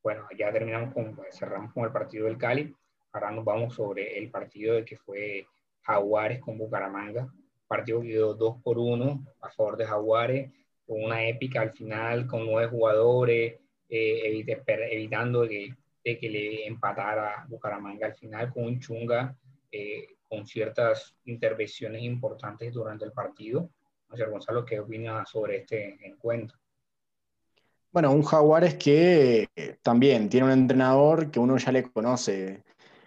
[0.02, 2.74] Bueno, ya terminamos con, pues, cerramos con el partido del Cali.
[3.12, 5.46] Ahora nos vamos sobre el partido de que fue
[5.82, 7.28] Jaguares con Bucaramanga.
[7.66, 10.50] Partido que quedó 2 por 1 a favor de Jaguares,
[10.88, 13.54] con una épica al final, con nueve jugadores,
[13.88, 14.44] eh,
[14.90, 19.36] evitando de, que le empatara Bucaramanga al final, con un chunga,
[19.70, 23.70] eh, con ciertas intervenciones importantes durante el partido
[24.10, 26.58] Señor Gonzalo, ¿qué opina sobre este encuentro?
[27.92, 29.48] Bueno, un Jaguares que
[29.82, 32.62] también tiene un entrenador que uno ya le conoce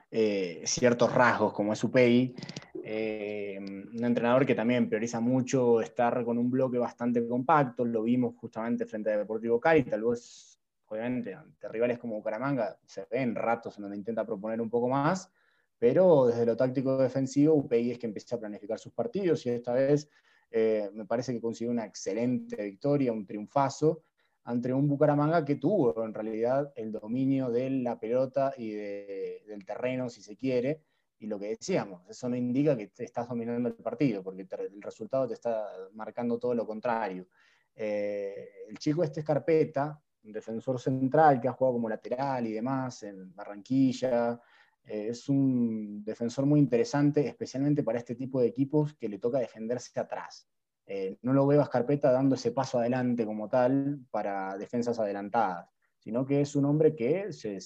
[0.10, 2.36] eh, ciertos rasgos, como es Upey.
[2.84, 8.36] Eh, un entrenador que también prioriza mucho estar con un bloque bastante compacto, lo vimos
[8.38, 13.78] justamente frente a Deportivo Cali, tal vez, obviamente, ante rivales como Bucaramanga, se ven ratos
[13.78, 15.32] en donde intenta proponer un poco más,
[15.78, 19.74] pero desde lo táctico defensivo, UPI es que empieza a planificar sus partidos y esta
[19.74, 20.10] vez
[20.50, 24.04] eh, me parece que consiguió una excelente victoria, un triunfazo,
[24.44, 30.10] ante un Bucaramanga que tuvo en realidad el dominio de la pelota y del terreno,
[30.10, 30.82] si se quiere,
[31.22, 35.28] y lo que decíamos, eso no indica que estás dominando el partido, porque el resultado
[35.28, 37.28] te está marcando todo lo contrario.
[37.76, 42.54] Eh, el chico este es Carpeta, un defensor central que ha jugado como lateral y
[42.54, 44.42] demás en Barranquilla.
[44.84, 49.38] Eh, es un defensor muy interesante, especialmente para este tipo de equipos que le toca
[49.38, 50.50] defenderse atrás.
[50.88, 55.70] Eh, no lo veo a Carpeta dando ese paso adelante como tal para defensas adelantadas,
[56.00, 57.60] sino que es un hombre que se,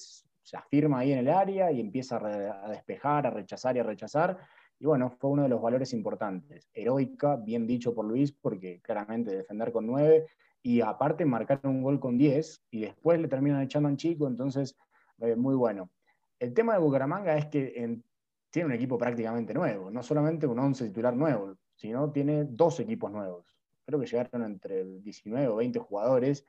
[0.45, 4.37] se afirma ahí en el área y empieza a, despejar, a rechazar y a rechazar.
[4.79, 6.69] Y bueno, fue uno de los valores importantes.
[6.71, 10.27] Heroica, bien dicho por Luis, porque claramente defender con 9
[10.61, 14.77] y aparte marcar un gol con 10 y después le terminan echando chico, entonces
[15.19, 15.89] eh, muy bueno.
[16.37, 18.03] El tema de Bucaramanga es que
[18.51, 23.11] tiene un equipo prácticamente nuevo, no solamente un 11 titular nuevo, sino tiene dos equipos
[23.11, 23.57] nuevos.
[23.83, 26.45] Creo que llegaron entre 19 o 20 jugadores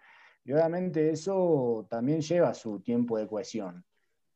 [0.47, 3.85] y obviamente eso también lleva su tiempo de cohesión.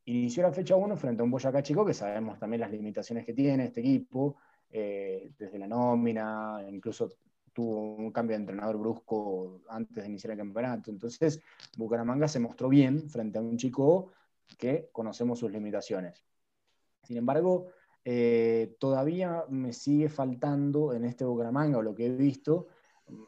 [0.07, 3.33] Inició la fecha 1 frente a un Boyacá Chico, que sabemos también las limitaciones que
[3.33, 4.35] tiene este equipo,
[4.68, 7.12] eh, desde la nómina, incluso
[7.53, 10.90] tuvo un cambio de entrenador brusco antes de iniciar el campeonato.
[10.90, 11.40] Entonces,
[11.77, 14.11] Bucaramanga se mostró bien frente a un chico
[14.59, 16.25] que conocemos sus limitaciones.
[17.05, 17.68] Sin embargo,
[18.05, 22.66] eh, todavía me sigue faltando en este Bucaramanga, o lo que he visto,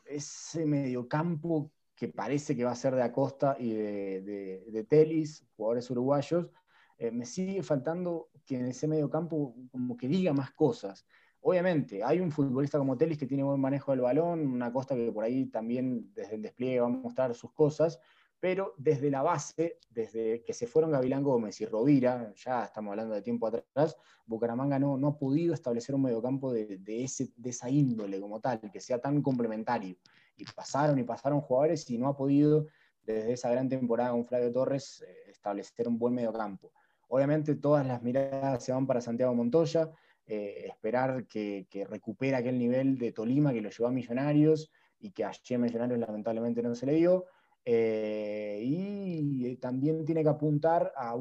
[0.05, 1.71] ese mediocampo
[2.03, 6.51] que parece que va a ser de Acosta y de, de, Telis, jugadores uruguayos,
[6.99, 11.07] eh, me sigue faltando que en ese medio campo como que diga más cosas.
[11.43, 15.13] Obviamente, hay un futbolista como Telis que tiene buen manejo del balón, una Acosta que
[15.13, 18.01] por ahí también desde el despliegue va a mostrar sus cosas,
[18.41, 23.15] pero desde la base, desde que se fueron Gavilán Gómez y Rovira, ya estamos hablando
[23.15, 27.51] de tiempo atrás, Bucaramanga no, no ha podido establecer un mediocampo de, de, ese, de
[27.51, 29.97] esa índole como tal, que sea tan complementario
[30.55, 32.67] pasaron y pasaron jugadores y no ha podido
[33.03, 36.73] desde esa gran temporada con Flavio Torres eh, establecer un buen mediocampo.
[37.09, 39.91] Obviamente todas las miradas se van para Santiago Montoya,
[40.27, 45.11] eh, esperar que, que, recupere aquel nivel de Tolima que lo llevó a Millonarios y
[45.11, 47.27] que a Millonarios lamentablemente no se le dio.
[47.65, 51.15] Eh, y también tiene que apuntar a,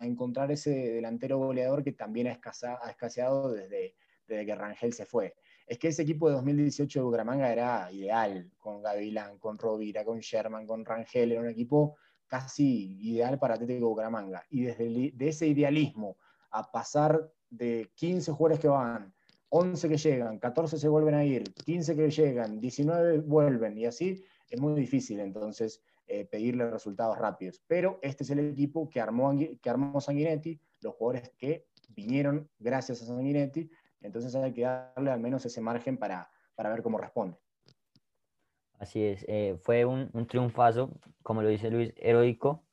[0.00, 2.32] encontrar ese delantero goleador que también ha,
[2.90, 3.94] escaseado desde
[4.26, 5.34] que Rangel se fue
[5.66, 10.20] es que ese equipo de 2018 de Bucaramanga era ideal, con Gavilán, con Rovira, con
[10.20, 11.96] Sherman, con Rangel, era un equipo
[12.26, 14.44] casi ideal para Atlético Bucaramanga.
[14.50, 16.16] Y desde de ese idealismo
[16.50, 19.12] a pasar de 15 jugadores que van,
[19.50, 24.24] 11 que llegan, 14 se vuelven a ir, 15 que llegan, 19 vuelven, y así
[24.48, 27.62] es muy difícil entonces eh, pedirle resultados rápidos.
[27.66, 33.02] Pero este es el equipo que armó, que armó Sanguinetti, los jugadores que vinieron gracias
[33.02, 33.70] a Sanguinetti,
[34.02, 37.36] entonces hay que darle al menos ese margen para, ver cómo responde.
[38.78, 40.90] Así es, eh, fue un, triunfazo,
[41.22, 42.64] como lo dice Luis, heroico.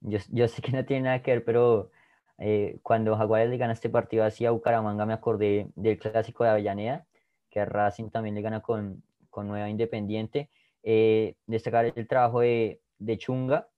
[0.00, 1.90] Yo, sé que no tiene nada que ver, pero
[2.38, 6.50] eh, cuando Jaguares le gana este partido así a Bucaramanga, me acordé del clásico de
[6.50, 7.06] Avellaneda,
[7.48, 9.02] que Racing también le gana con,
[9.36, 10.50] Nueva Independiente.
[10.82, 12.80] Eh, destacar el trabajo de,
[13.16, 13.68] Chunga,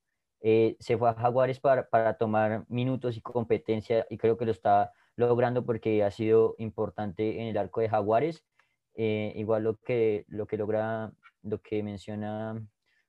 [0.43, 4.93] se fue a Jaguares para, para, tomar minutos y competencia y creo que lo está
[5.17, 8.45] logrando porque ha sido importante en el arco de Jaguares.
[8.95, 12.63] Eh, igual lo que, lo que logra, lo que menciona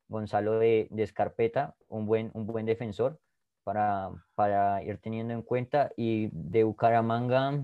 [0.08, 3.20] Gonzalo de, Escarpeta, un buen, un buen defensor
[3.64, 5.92] para, para ir teniendo en cuenta.
[5.98, 7.62] Y de Bucaramanga,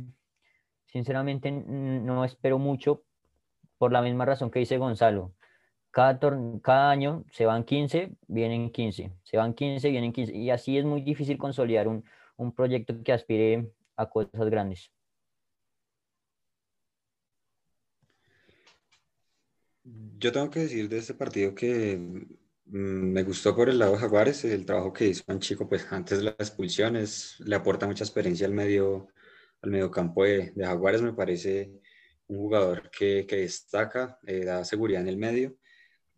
[0.86, 3.04] sinceramente no espero mucho
[3.78, 5.34] por la misma razón que dice Gonzalo.
[5.92, 6.20] Cada,
[6.62, 10.36] cada año se van 15, vienen 15, se van 15, vienen 15.
[10.36, 12.04] Y así es muy difícil consolidar un,
[12.36, 14.91] un proyecto que aspire a cosas grandes.
[19.84, 23.98] Yo tengo que decir de este partido que mm, me gustó por el lado de
[24.00, 28.48] Jaguares, el trabajo que hizo Chico pues antes de las expulsiones, le aporta mucha experiencia
[28.48, 29.08] al medio,
[29.62, 31.82] al medio campo de, Jaguares, me parece
[32.28, 35.58] un jugador que, destaca, eh, da seguridad en el medio.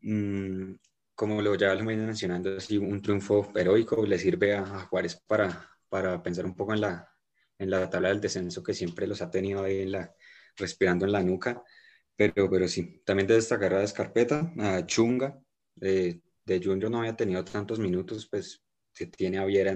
[0.02, 0.76] Mm,
[1.16, 6.22] como lo ya lo mencionando, así un triunfo heroico le sirve a, Jaguares para, para
[6.22, 7.15] pensar un poco en la,
[7.58, 10.16] en la tabla del descenso que siempre los ha tenido ahí en la,
[10.58, 11.64] respirando en la nuca.
[12.16, 15.40] Pero, pero sí, también de destacar a Descarpeta, a Chunga,
[15.76, 19.76] de, de Junior no había tenido tantos minutos, pues se tiene a Viera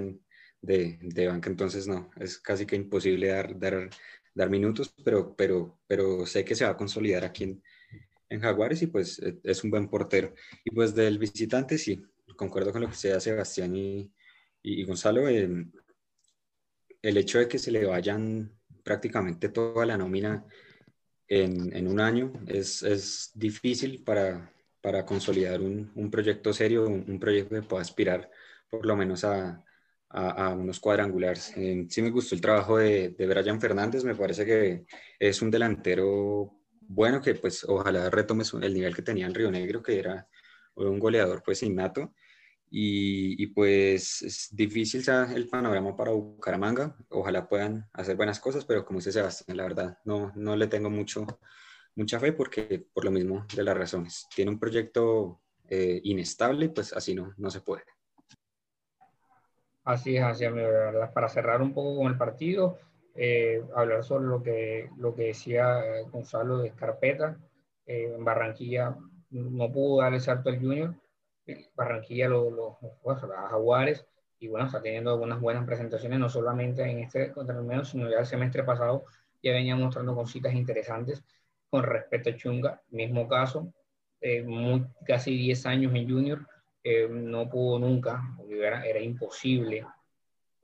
[0.62, 3.90] de, de banca, entonces no, es casi que imposible dar, dar,
[4.34, 7.64] dar minutos, pero, pero, pero sé que se va a consolidar aquí en,
[8.30, 10.34] en Jaguares y pues e, es un buen portero.
[10.64, 12.02] Y pues del visitante, sí,
[12.36, 14.12] concuerdo con lo que sea Sebastián y,
[14.62, 15.28] y, Gonzalo.
[15.28, 15.72] Em,
[17.02, 18.52] el hecho de que se le vayan
[18.84, 20.46] prácticamente toda la nómina
[21.28, 27.56] en, un año es, es difícil para, para consolidar un, un, proyecto serio, un, proyecto
[27.56, 28.30] que pueda aspirar
[28.70, 29.64] por lo menos a,
[30.10, 31.54] a, unos cuadrangulares.
[31.56, 34.86] Eh, sí me gustó el trabajo de, de Brian Fernández, me parece que
[35.20, 39.84] es un delantero bueno que pues ojalá retome el nivel que tenía en Río Negro,
[39.84, 40.28] que era
[40.76, 42.14] un goleador pues innato.
[42.72, 45.04] Y, y, pues es difícil
[45.34, 46.96] el panorama para Bucaramanga.
[47.10, 50.90] Ojalá puedan hacer buenas cosas, pero como dice Sebastián, la verdad no, no le tengo
[50.90, 51.26] mucho,
[51.96, 54.28] mucha fe porque por lo mismo de las razones.
[54.36, 57.84] Tiene un proyecto eh, inestable, pues así no, no se puede.
[59.84, 60.52] Así es, así es.
[61.14, 62.78] Para cerrar un poco con el partido,
[63.16, 67.38] eh, hablar sobre lo que, lo que decía eh, Gonzalo de Escarpeta.
[67.86, 68.96] Eh, en Barranquilla
[69.32, 70.96] no pudo dar el salto al Junior.
[71.76, 72.78] Barranquilla los lo,
[73.50, 74.06] Jaguares
[74.40, 78.26] y bueno, está teniendo algunas buenas presentaciones, no solamente en este el sino ya el
[78.26, 79.06] semestre pasado
[79.44, 81.24] ya venía mostrando cositas interesantes
[81.70, 83.74] con respecto a Chunga, mismo caso,
[85.06, 86.48] casi 10 años en Junior,
[87.10, 89.86] no pudo nunca, era, era imposible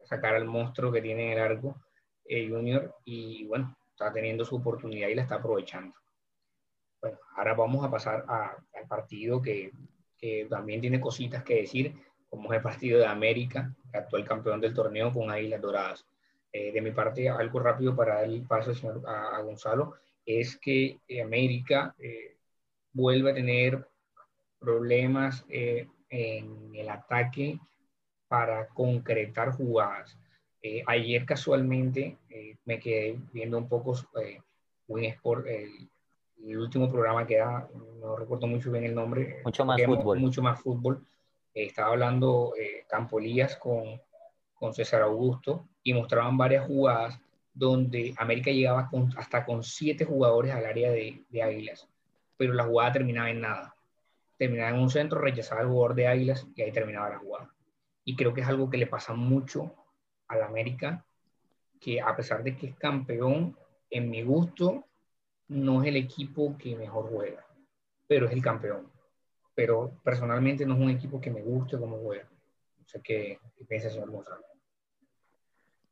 [0.06, 1.82] sacar al monstruo que tiene en el arco
[2.26, 5.96] eh, Junior y bueno, está teniendo su oportunidad y la está aprovechando.
[7.02, 9.72] Bueno, ahora vamos a pasar al partido que,
[10.18, 11.94] que, también tiene cositas que decir,
[12.30, 16.06] como es el partido de América, actual campeón del torneo con Águilas Doradas.
[16.52, 19.96] Eh, de mi parte, algo rápido para dar el paso señor, a, Gonzalo,
[20.26, 21.96] es que eh, América
[22.94, 23.88] vuelve a tener
[24.60, 27.60] problemas en el ataque
[28.28, 30.18] para concretar jugadas.
[30.68, 34.42] Eh, ayer casualmente eh, me quedé viendo un poco eh,
[34.88, 35.90] Win Sport, el,
[36.38, 37.68] último programa que da,
[38.00, 39.42] no recuerdo mucho bien el nombre.
[39.44, 40.20] Mucho más fútbol.
[40.20, 41.06] Mucho más fútbol.
[41.54, 42.54] estaba hablando
[42.88, 44.02] Campolías con,
[44.54, 47.20] con César Augusto y mostraban varias jugadas
[47.54, 51.88] donde América llegaba con, hasta con siete jugadores al área de, de, Águilas,
[52.38, 53.76] pero la jugada terminaba en nada.
[54.38, 57.54] Terminaba en un centro, rechazaba el jugador de Águilas y ahí terminaba la jugada.
[58.04, 59.74] Y creo que es algo que le pasa mucho
[60.28, 61.06] al América,
[61.80, 63.58] que a pesar de que es campeón,
[63.90, 64.84] en mi gusto,
[65.48, 67.46] no es el equipo que mejor juega,
[68.08, 68.92] pero es el campeón.
[69.54, 72.30] Pero personalmente no es un equipo que me guste como juega.
[72.78, 74.26] No sé qué, piensa el señor.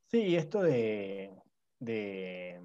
[0.07, 1.31] Sí, esto de,
[1.79, 2.61] de,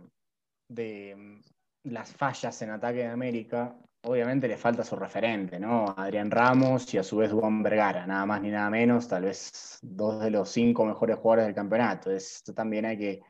[0.68, 1.40] de
[1.84, 5.94] las fallas en ataque de América obviamente le falta su referente, ¿no?
[5.96, 9.78] Adrián Ramos y a su vez Juan Vergara, nada más ni nada menos, tal vez
[9.82, 12.10] dos de los cinco mejores jugadores del campeonato.
[12.10, 13.20] Esto también hay que,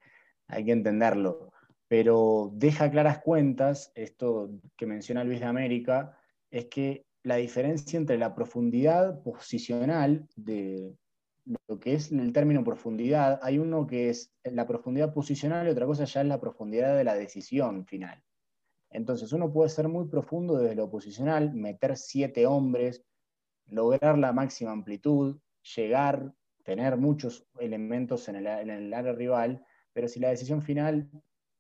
[0.47, 1.48] hay que entenderlo.
[1.89, 6.17] Pero deja claras cuentas, esto que menciona Luis de América,
[6.51, 10.95] es que la diferencia entre la profundidad posicional de
[11.67, 15.87] lo que es el término profundidad, hay uno que es la profundidad posicional y otra
[15.87, 18.23] cosa ya es la profundidad de la decisión final.
[18.91, 23.05] Entonces uno puede ser muy profundo desde lo posicional, meter siete hombres,
[23.67, 25.39] lograr la máxima amplitud,
[25.77, 26.33] llegar,
[26.65, 31.11] tener muchos elementos en el, área rival, pero si la decisión final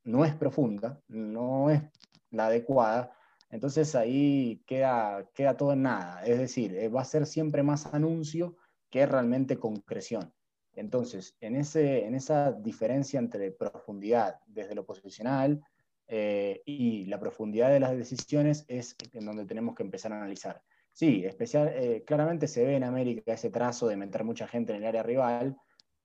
[0.04, 1.82] no es profunda, no es
[2.30, 3.12] la adecuada,
[3.50, 6.22] entonces ahí queda, queda todo en nada.
[6.24, 8.56] Es decir, eh, va a ser siempre más anuncio
[8.90, 10.32] que realmente concreción.
[10.74, 15.62] Entonces, en, ese, en esa diferencia entre profundidad desde lo posicional,
[16.10, 20.62] eh, y la profundidad de las decisiones es en donde tenemos que empezar a analizar.
[20.90, 24.78] Sí, especial, eh, claramente se ve en América ese trazo de meter mucha gente en
[24.78, 25.56] el área rival,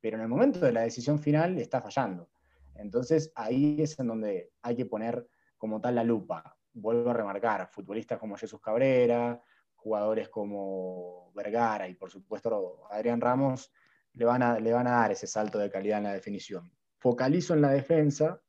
[0.02, 2.30] pero en el momento de la decisión final está fallando.
[2.76, 6.58] Entonces ahí es en donde hay que poner como tal la lupa.
[6.74, 9.42] Vuelvo a remarcar, futbolistas como Jesús Cabrera,
[9.76, 13.72] jugadores como Vergara y por supuesto Adrián Ramos
[14.14, 16.72] le van a, le van a dar ese salto de calidad en la definición.
[16.98, 18.42] Focalizo en la defensa,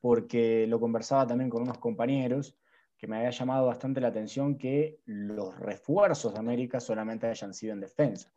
[0.00, 2.56] porque lo conversaba también con unos compañeros
[2.96, 7.72] que me había llamado bastante la atención que los refuerzos de América solamente hayan sido
[7.72, 8.32] en defensa.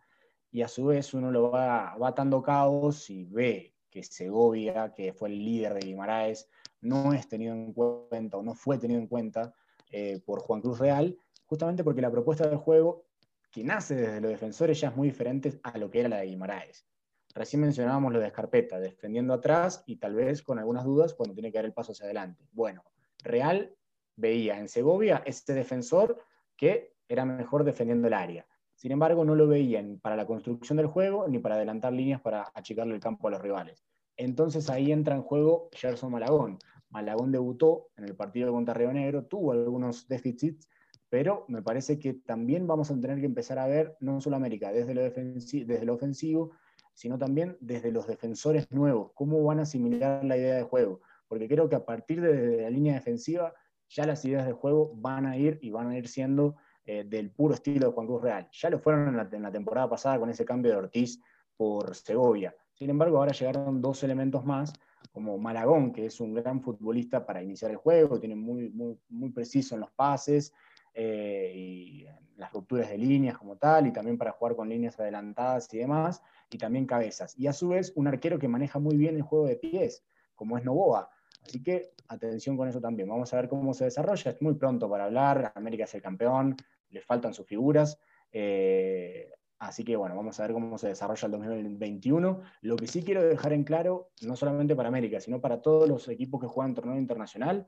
[0.51, 5.13] Y a su vez uno lo va, va atando caos y ve que Segovia, que
[5.13, 6.49] fue el líder de Guimaraes,
[6.81, 9.53] no es tenido en cuenta o no fue tenido en cuenta
[9.89, 13.05] eh, por Juan Cruz Real, justamente porque la propuesta del juego
[13.49, 16.25] que nace desde los defensores ya es muy diferente a lo que era la de
[16.25, 16.85] Guimaraes.
[17.33, 21.49] Recién mencionábamos lo de Escarpeta, defendiendo atrás y tal vez con algunas dudas cuando tiene
[21.49, 22.45] que dar el paso hacia adelante.
[22.51, 22.83] Bueno,
[23.23, 23.73] Real
[24.17, 26.21] veía en Segovia este defensor
[26.57, 28.45] que era mejor defendiendo el área.
[28.75, 32.51] Sin embargo, no lo veían para la construcción del juego ni para adelantar líneas para
[32.53, 33.83] achicarle el campo a los rivales.
[34.17, 36.59] entonces ahí entra en juego Gerson Malagón.
[36.89, 40.69] Malagón debutó en el partido contra Río Negro, tuvo algunos déficits,
[41.09, 44.71] pero me parece que también vamos a tener que empezar a ver, no solo América,
[44.71, 46.51] desde lo, desde lo ofensivo,
[46.93, 51.01] sino también desde los defensores nuevos, cómo van a asimilar la idea de juego.
[51.27, 53.53] Porque creo que a partir de la línea defensiva,
[53.89, 56.55] ya las ideas de juego van a ir y van a ir siendo
[56.85, 58.47] eh, del puro estilo de Juan Cruz Real.
[58.51, 61.19] Ya lo fueron en la, temporada pasada con ese cambio de Ortiz
[61.57, 62.55] por Segovia.
[62.73, 64.73] Sin embargo, ahora llegaron dos elementos más
[65.11, 69.31] como Malagón, que es un gran futbolista para iniciar el juego, tiene muy, muy, muy
[69.31, 70.53] preciso en los pases
[70.93, 72.05] eh, y
[72.37, 76.21] las rupturas de líneas como tal, y también para jugar con líneas adelantadas y demás,
[76.51, 77.37] y también cabezas.
[77.37, 80.03] Y a su vez, un arquero que maneja muy bien el juego de pies,
[80.35, 81.09] como es Novoa.
[81.45, 83.07] Así que atención con eso también.
[83.07, 84.31] Vamos a ver cómo se desarrolla.
[84.31, 85.51] Es muy pronto para hablar.
[85.55, 86.55] América es el campeón,
[86.95, 87.99] le faltan sus figuras.
[88.31, 92.41] Eh, Así que bueno, vamos a ver cómo se desarrolla el 2021.
[92.61, 96.07] Lo que sí quiero dejar en claro, no solamente para América, sino para todos los
[96.09, 97.67] equipos que juegan torneo internacional,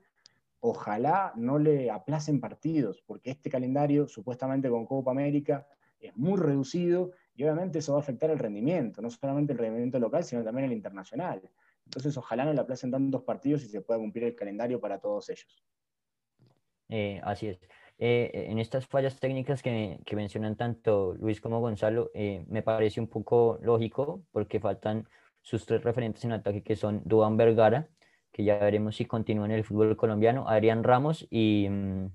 [0.60, 5.66] ojalá no le aplacen partidos, porque este calendario, supuestamente con Copa América,
[5.98, 9.98] es muy reducido y obviamente eso va a afectar el rendimiento, no solamente el rendimiento
[9.98, 11.40] local, sino también el internacional.
[11.84, 15.30] Entonces, ojalá no le aplacen tantos partidos y se pueda cumplir el calendario para todos
[15.30, 15.64] ellos.
[16.90, 17.58] Eh, así es.
[18.00, 23.08] Eh, en estas fallas técnicas que, mencionan tanto Luis como Gonzalo, eh, me parece un
[23.08, 25.08] poco lógico porque faltan
[25.42, 27.88] sus tres referentes en ataque que son Duan Vergara,
[28.30, 32.06] que ya veremos si continúa en el fútbol colombiano, Adrián Ramos y, mm,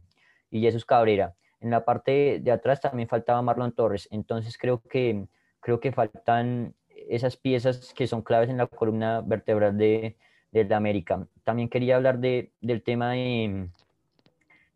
[0.51, 1.35] y Jesús Cabrera.
[1.59, 5.27] En la parte de atrás también faltaba Marlon Torres, entonces creo que,
[5.59, 10.15] creo que faltan esas piezas que son claves en la columna vertebral de,
[10.51, 11.27] de América.
[11.43, 13.69] También quería hablar de, del tema de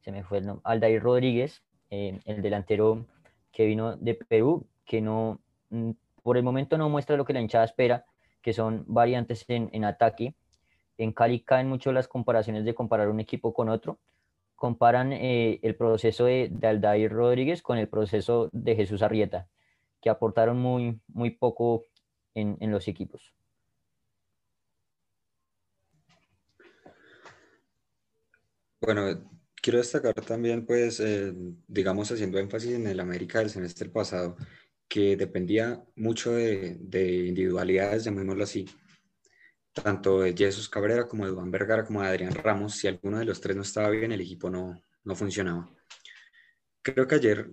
[0.08, 3.06] se me fue el nombre, Aldair Rodríguez, eh, el delantero
[3.52, 5.92] que vino de Perú, que no, mm,
[6.24, 8.06] por el momento no muestra lo que la hinchada espera,
[8.42, 10.34] que son variantes en, en ataque.
[10.98, 14.00] En Cali caen mucho las comparaciones de comparar un equipo con otro.
[14.56, 19.50] Comparan eh, el proceso de, de, Aldair Rodríguez con el proceso de Jesús Arrieta,
[20.00, 21.84] que aportaron muy, muy poco
[22.34, 23.34] en, en los equipos.
[28.80, 29.37] Bueno,
[29.68, 31.34] quiero destacar también, pues, eh,
[31.68, 34.38] digamos, haciendo énfasis en el América del semestre pasado,
[34.88, 38.66] que dependía mucho de, de individualidades, llamémoslo así,
[39.74, 42.76] tanto de Jesús Cabrera como de Juan Vergara como de Adrián Ramos.
[42.76, 45.70] Si alguno de los tres no estaba bien, el equipo no, no funcionaba.
[46.82, 47.52] Creo que ayer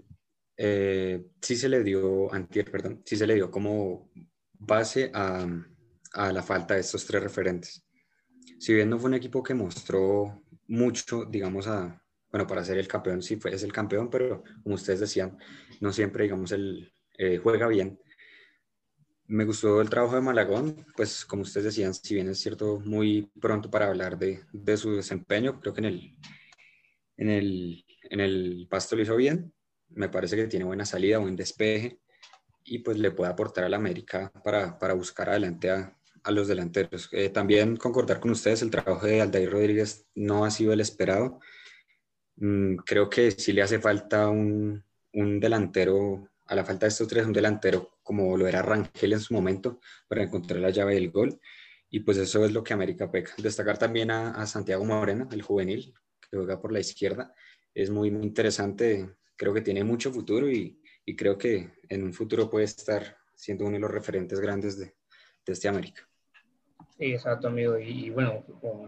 [0.57, 4.09] eh, sí se le dio, antier, perdón, sí se le dio como
[4.53, 5.49] base a,
[6.13, 7.85] a la falta de estos tres referentes.
[8.61, 12.01] Si bien no fue un equipo que mostró mucho, digamos, a,
[12.35, 15.39] bueno, para ser el campeón sí fue, es el campeón, pero como ustedes decían,
[15.81, 18.01] no siempre, digamos, él eh, juega bien.
[19.29, 23.31] Me gustó el trabajo de Malagón, pues como ustedes decían, si bien es cierto, muy
[23.41, 24.43] pronto para hablar de,
[24.77, 26.17] su desempeño, creo que en el,
[27.19, 29.55] en, el, en el pasto lo hizo bien,
[29.91, 32.01] me parece que tiene buena salida, buen despeje,
[32.65, 36.49] y pues le puede aportar a la América para, para buscar adelante a, a los
[36.49, 37.09] delanteros.
[37.13, 41.39] Eh, también concordar con ustedes, el trabajo de Aldair Rodríguez no ha sido el esperado.
[42.37, 44.83] Mm, creo que sí le hace falta un,
[45.13, 49.35] delantero, a la falta de estos tres, un delantero como lo era Rangel en su
[49.35, 51.41] momento, para encontrar la llave del gol.
[51.91, 53.33] Y pues eso es lo que América peca.
[53.39, 57.35] Destacar también a, Santiago Morena, el juvenil, que juega por la izquierda.
[57.73, 60.81] Es muy, muy interesante, creo que tiene mucho futuro y,
[61.17, 64.87] creo que en un futuro puede estar siendo uno de los referentes grandes de,
[65.47, 66.09] de este América.
[66.99, 67.79] Sí, exacto, amigo.
[67.79, 68.45] Y, bueno,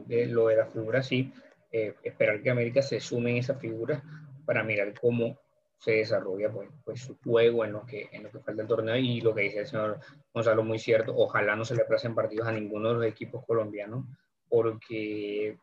[0.09, 1.32] lo de la figura, sí,
[1.71, 4.03] eh, esperar que América se sume en esa figura
[4.45, 5.39] para mirar cómo
[5.79, 8.09] se desarrolla pues, pues, su juego en lo, que,
[8.45, 10.01] falta el torneo y lo que dice el señor
[10.33, 14.05] Gonzalo muy cierto, ojalá no se le aplacen partidos a ninguno de los equipos colombianos
[14.49, 15.59] porque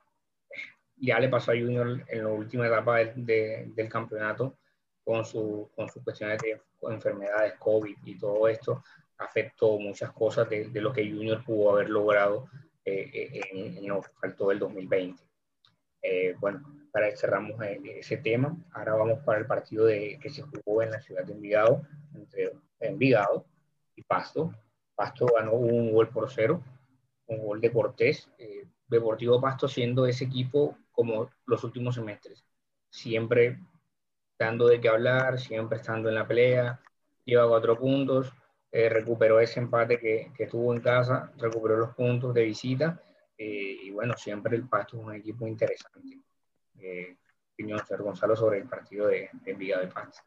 [0.98, 4.58] ya le pasó a Junior en la última etapa del campeonato
[5.04, 8.84] con, su, con sus cuestiones de enfermedades, COVID y todo esto,
[9.18, 12.48] afectó muchas cosas de, lo que Junior pudo haber logrado
[12.86, 15.24] eh, eh, en, en, faltó del 2020.
[16.04, 20.44] Eh, bueno, para cerramos eh, ese tema, ahora vamos para el partido de, que se
[20.44, 21.82] jugó en la ciudad de Envigado,
[22.14, 22.52] entre
[22.82, 23.46] Envigado
[23.96, 24.54] y Pasto.
[24.94, 26.62] Pasto ganó un gol por cero,
[27.28, 28.30] un gol de Cortés.
[28.38, 32.46] Eh, Deportivo Pasto siendo ese equipo como los últimos semestres,
[32.92, 33.58] siempre
[34.38, 36.80] dando de qué hablar, siempre estando en la pelea,
[37.26, 38.32] lleva cuatro puntos,
[38.72, 43.02] recuperó ese empate que, que tuvo en casa, recuperó los puntos de visita
[43.46, 46.18] eh, y bueno, siempre el Pasto es un equipo interesante.
[46.80, 47.18] Eh,
[47.54, 50.22] opinión, señor Gonzalo, sobre el partido de, de de Pasto.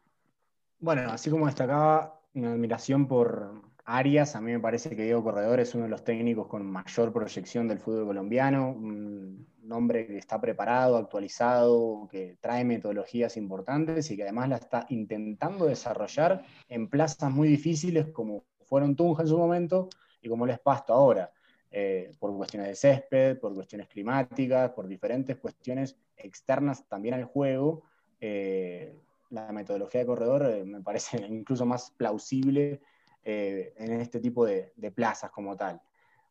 [0.79, 5.59] Bueno, así como destacaba mi admiración por Arias, a mí me parece que Diego Corredor
[5.59, 10.39] es uno de los técnicos con mayor proyección del fútbol colombiano, un hombre que está
[10.39, 17.31] preparado, actualizado, que trae metodologías importantes y que además la está intentando desarrollar en plazas
[17.31, 19.89] muy difíciles como fueron Tunja en su momento
[20.21, 21.31] y como lo es Pasto ahora,
[21.71, 27.83] eh, por cuestiones de césped, por cuestiones climáticas, por diferentes cuestiones externas también al juego.
[28.19, 28.95] Eh,
[29.29, 32.81] la metodología de corredor eh, me parece incluso más plausible
[33.29, 35.81] eh, en este tipo de, plazas como tal.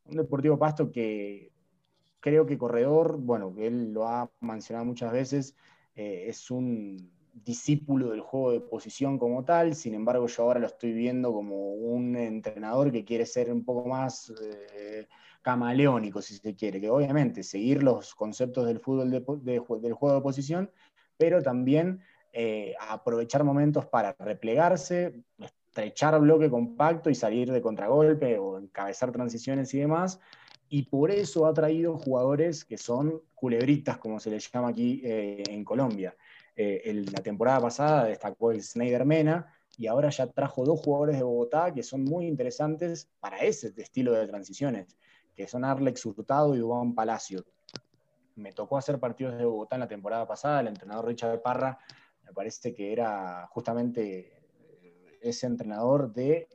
[0.06, 1.52] Un Deportivo Pasto que
[2.20, 5.54] creo que corredor, bueno, él lo ha mencionado muchas veces,
[5.94, 10.68] eh, es un discípulo del juego de posición como tal, sin embargo yo ahora lo
[10.68, 14.32] estoy viendo como un entrenador que quiere ser un poco más
[14.74, 15.06] eh,
[15.46, 19.12] camaleónico, si se quiere, que obviamente seguir los conceptos del fútbol
[19.44, 20.72] del juego de posición,
[21.16, 22.02] pero también
[22.90, 25.22] aprovechar momentos para replegarse,
[25.76, 30.18] estrechar bloque compacto y salir de contragolpe o encabezar transiciones y demás.
[30.68, 35.42] Y por eso ha traído jugadores que son culebritas, como se les llama aquí eh,
[35.48, 36.16] en Colombia.
[36.56, 41.22] Eh, la temporada pasada destacó el Snyder Mena y ahora ya trajo dos jugadores de
[41.22, 44.96] Bogotá que son muy interesantes para ese estilo de transiciones,
[45.36, 47.44] que son Arlex Hurtado y Dubán Palacio.
[48.36, 51.78] Me tocó hacer partidos de Bogotá en la temporada pasada, el entrenador Richard Parra
[52.26, 54.32] me parece que era justamente
[55.22, 56.48] ese entrenador de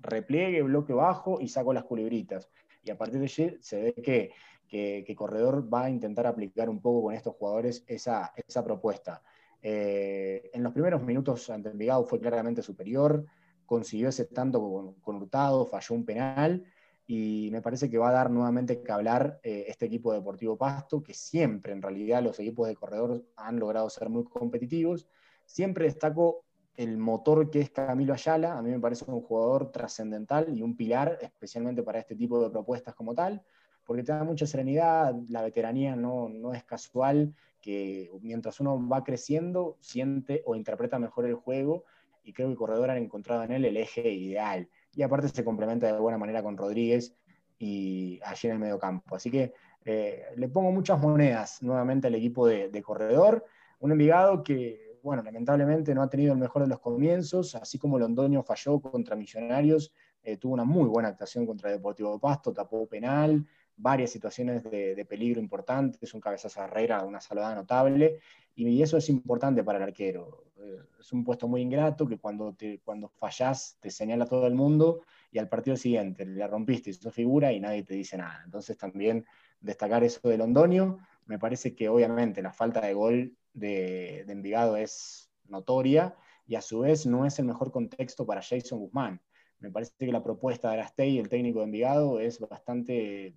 [0.00, 2.48] repliegue, bloque bajo y saco las culebritas.
[2.82, 4.32] Y a partir de allí se ve que,
[4.66, 9.22] que, Corredor va a intentar aplicar un poco con estos jugadores esa, esa propuesta.
[9.60, 13.26] Eh, en los primeros minutos ante Envigado fue claramente superior,
[13.66, 16.64] consiguió ese tanto con, con, Hurtado, falló un penal
[17.12, 21.02] y me parece que va a dar nuevamente que hablar eh, este equipo Deportivo Pasto,
[21.02, 25.08] que siempre en realidad los equipos de corredor han logrado ser muy competitivos.
[25.44, 26.44] Siempre destaco
[26.76, 30.76] el motor que es Camilo Ayala, a mí me parece un jugador trascendental y un
[30.76, 33.42] pilar, especialmente para este tipo de propuestas como tal,
[33.84, 39.02] porque te da mucha serenidad, la veteranía no, no es casual, que mientras uno va
[39.02, 41.82] creciendo, siente o interpreta mejor el juego,
[42.22, 44.68] y creo que Corredor han encontrado en él el eje ideal.
[44.94, 47.14] Y aparte se complementa de buena manera con Rodríguez
[47.58, 49.16] y allí en el medio campo.
[49.16, 49.52] Así que
[49.84, 53.44] eh, le pongo muchas monedas nuevamente al equipo de, de Corredor,
[53.78, 57.98] un Envigado que bueno, lamentablemente no ha tenido el mejor de los comienzos, así como
[57.98, 63.46] Londoño falló contra Millonarios, eh, tuvo una muy buena actuación contra Deportivo Pasto, tapó penal,
[63.76, 68.18] varias situaciones de, peligro importantes, un cabezazo Herrera, una salvada notable,
[68.54, 70.44] y, eso es importante para el arquero.
[70.62, 74.54] Eh, es un puesto muy ingrato que cuando, te, cuando fallás te señala todo el
[74.54, 75.02] mundo
[75.32, 78.42] y al partido siguiente le rompiste sos figura y nadie te dice nada.
[78.44, 79.24] Entonces también
[79.60, 85.30] destacar eso de Londoño, me parece que obviamente la falta de gol de, Envigado es
[85.44, 89.20] notoria y a su vez no es el mejor contexto para Jason Guzmán.
[89.60, 93.36] Me parece que la propuesta de Arastey, el técnico de Envigado, es bastante,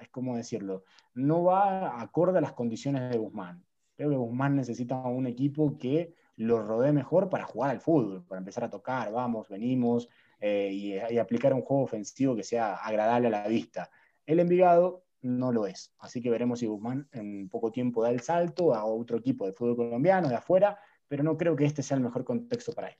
[0.00, 0.84] es como decirlo,
[1.14, 3.64] no va acorde a las condiciones de Guzmán.
[3.96, 8.38] Creo que Guzmán necesita un equipo que lo rodee mejor para jugar al fútbol, para
[8.38, 10.08] empezar a tocar, vamos, venimos,
[10.40, 13.90] eh, y, y, aplicar un juego ofensivo que sea agradable a la vista.
[14.26, 15.94] El Envigado no lo es.
[15.98, 19.52] Así que veremos si Guzmán en poco tiempo da el salto a otro equipo de
[19.52, 22.96] fútbol colombiano, de afuera, pero no creo que este sea el mejor contexto para él.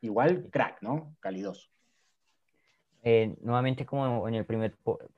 [0.00, 1.16] Igual, crack, ¿no?
[1.20, 1.68] Calidoso.
[3.02, 4.74] Eh, nuevamente, como en el primer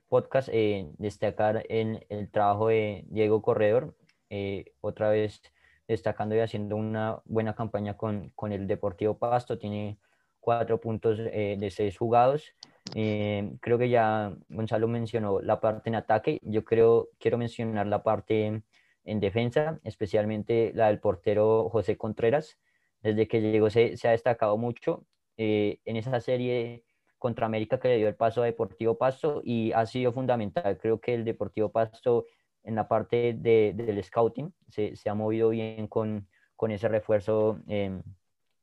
[0.09, 3.94] podcast, eh, destacar el trabajo de Diego Corredor,
[4.30, 5.42] eh, otra vez
[5.86, 9.98] destacando y haciendo una buena campaña con, con el Deportivo Pasto, tiene
[10.40, 12.54] cuatro puntos de seis jugados,
[12.94, 16.40] eh, creo que ya Gonzalo mencionó la parte en ataque.
[16.42, 18.62] Yo creo, quiero mencionar la parte
[19.04, 22.58] en defensa, especialmente la del portero José Contreras.
[23.02, 25.06] Desde que llegó se, se ha destacado mucho
[25.36, 26.84] eh, en esa serie
[27.18, 30.78] contra América que le dio el paso a Deportivo Pasto y ha sido fundamental.
[30.78, 32.26] Creo que el Deportivo Pasto
[32.68, 37.60] en la parte de, del scouting se, se, ha movido bien con, con ese refuerzo
[37.66, 38.02] eh,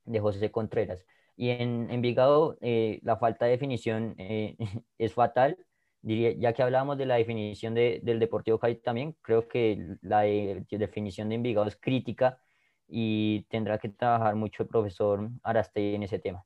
[0.06, 1.04] de José Contreras.
[1.36, 4.56] Y en Envigado eh, la falta de definición eh,
[5.00, 5.58] es fatal.
[6.02, 10.22] Diría, ya que hablábamos de la definición de, del Deportivo Cali también, creo que la
[10.22, 12.38] definición de Envigado es crítica
[12.88, 16.46] y tendrá que trabajar mucho el profesor Arastey en ese tema.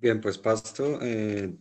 [0.00, 1.54] Bien, pues Pasto, eh,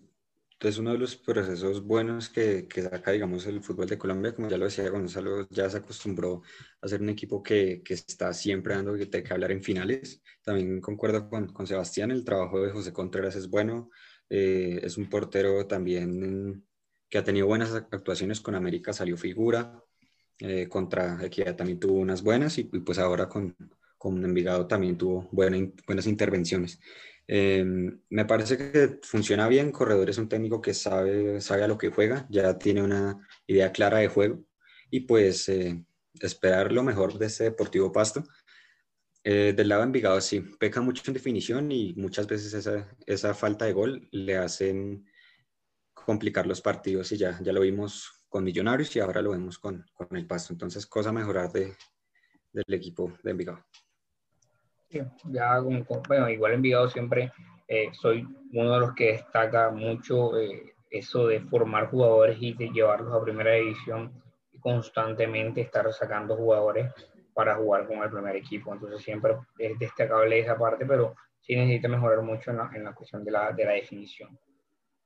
[0.59, 4.49] entonces, uno de los procesos buenos que, que, saca, digamos, el fútbol de Colombia, como
[4.49, 6.41] ya lo decía Gonzalo, ya se acostumbró
[6.81, 10.21] a ser un equipo que, que está siempre dando que, que hablar en finales.
[10.43, 13.89] También concuerdo con, con, Sebastián, el trabajo de José Contreras es bueno.
[14.29, 16.67] Eh, es un portero también
[17.07, 19.81] que ha tenido buenas actuaciones con América, salió figura.
[20.39, 23.55] Eh, contra Equidad también tuvo unas buenas y, pues ahora con,
[23.99, 26.79] con Envigado también tuvo buenas intervenciones.
[27.27, 29.71] Em, me parece que funciona bien.
[29.71, 33.71] Corredor es un técnico que sabe, sabe a lo que juega, ya tiene una idea
[33.71, 34.43] clara de juego
[34.89, 35.85] y pues eh,
[36.21, 38.23] esperar lo mejor de este Deportivo Pasto.
[39.23, 43.33] Eh, del lado de Envigado sí, peca mucho en definición y muchas veces esa, esa
[43.35, 45.05] falta de gol le hacen
[45.93, 49.85] complicar los partidos y ya, ya lo vimos con Millonarios y ahora lo vemos con,
[49.93, 50.53] con el Pasto.
[50.53, 51.75] Entonces, cosa a mejorar de,
[52.53, 53.65] del equipo de Envigado.
[54.89, 57.31] Ya bueno, igual Envigado siempre
[57.67, 62.69] eh, soy uno de los que destaca mucho eh, eso de formar jugadores y de
[62.69, 64.11] llevarlos a primera división
[64.51, 66.91] y constantemente estar sacando jugadores
[67.35, 68.73] para jugar con el primer equipo.
[68.73, 72.93] Entonces siempre es destacable esa parte, pero sí necesita mejorar mucho en la, en la
[72.93, 74.39] cuestión de la, de la definición.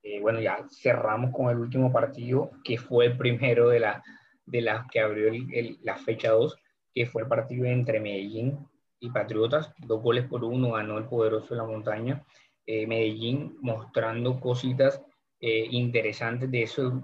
[0.02, 4.02] Eh, bueno, ya cerramos con el último partido, que fue el primero de la,
[4.46, 6.56] de las que abrió el, la fecha 2,
[6.94, 8.66] que fue el partido entre Medellín
[9.04, 9.72] y Patriotas.
[9.78, 12.24] Dos goles por uno ganó el poderoso de la montaña.
[12.66, 15.02] Eh, Medellín mostrando cositas
[15.40, 17.02] eh, interesantes de eso,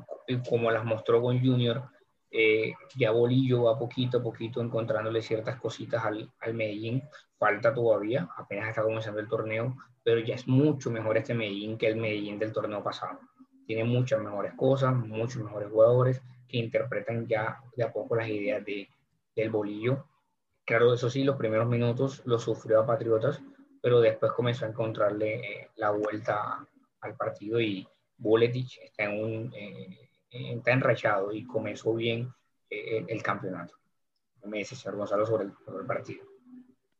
[0.48, 1.82] como las mostró con Junior.
[2.96, 7.02] ya Bolillo va poquito a poquito encontrándole ciertas cositas al, al Medellín.
[7.38, 11.88] Falta todavía, apenas está comenzando el torneo, pero ya es mucho mejor este Medellín que
[11.88, 13.18] el Medellín del torneo pasado.
[13.66, 18.64] Tiene muchas mejores cosas, muchos mejores jugadores que interpretan ya de a poco las ideas
[18.64, 18.88] de,
[19.36, 20.06] del bolillo.
[20.70, 23.42] Claro, eso sí, los primeros minutos lo sufrió a Patriotas,
[23.82, 26.64] pero después comenzó a encontrarle eh, la vuelta
[27.00, 27.84] al partido y
[28.16, 29.98] Buletich está, en un, eh,
[30.30, 32.32] está enrachado y comenzó bien
[32.70, 33.74] eh, el, campeonato.
[34.44, 36.24] Me dice señor Gonzalo sobre el partido.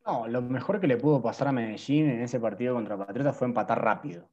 [0.05, 3.47] No, lo mejor que le pudo pasar a Medellín en ese partido contra Patriotas fue
[3.47, 4.29] empatar rápido.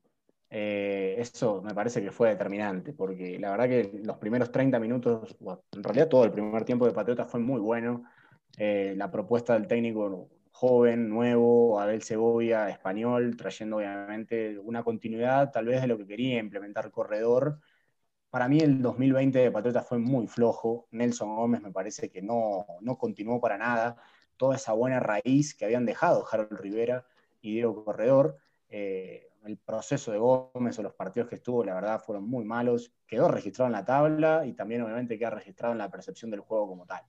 [0.50, 5.38] Eh, eso me parece que fue determinante, porque la verdad que los primeros 30 minutos,
[5.74, 8.04] en realidad todo el primer tiempo de Patriotas fue muy bueno.
[8.58, 15.68] Eh, la propuesta del técnico joven, nuevo, Abel Segovia, español, trayendo obviamente una continuidad tal
[15.68, 17.60] vez de lo que quería implementar Corredor.
[18.32, 20.88] Para mí el 2020 de Patriotas fue muy flojo.
[20.92, 23.98] Nelson Gómez me parece que no, no continuó para nada
[24.38, 27.06] toda esa buena raíz que habían dejado Harold Rivera
[27.42, 28.38] y Diego Corredor.
[28.70, 32.92] Eh, el proceso de Gómez o los partidos que estuvo, la verdad, fueron muy malos.
[33.06, 36.68] Quedó registrado en la tabla y también, obviamente, queda registrado en la percepción del juego
[36.68, 37.04] como tal.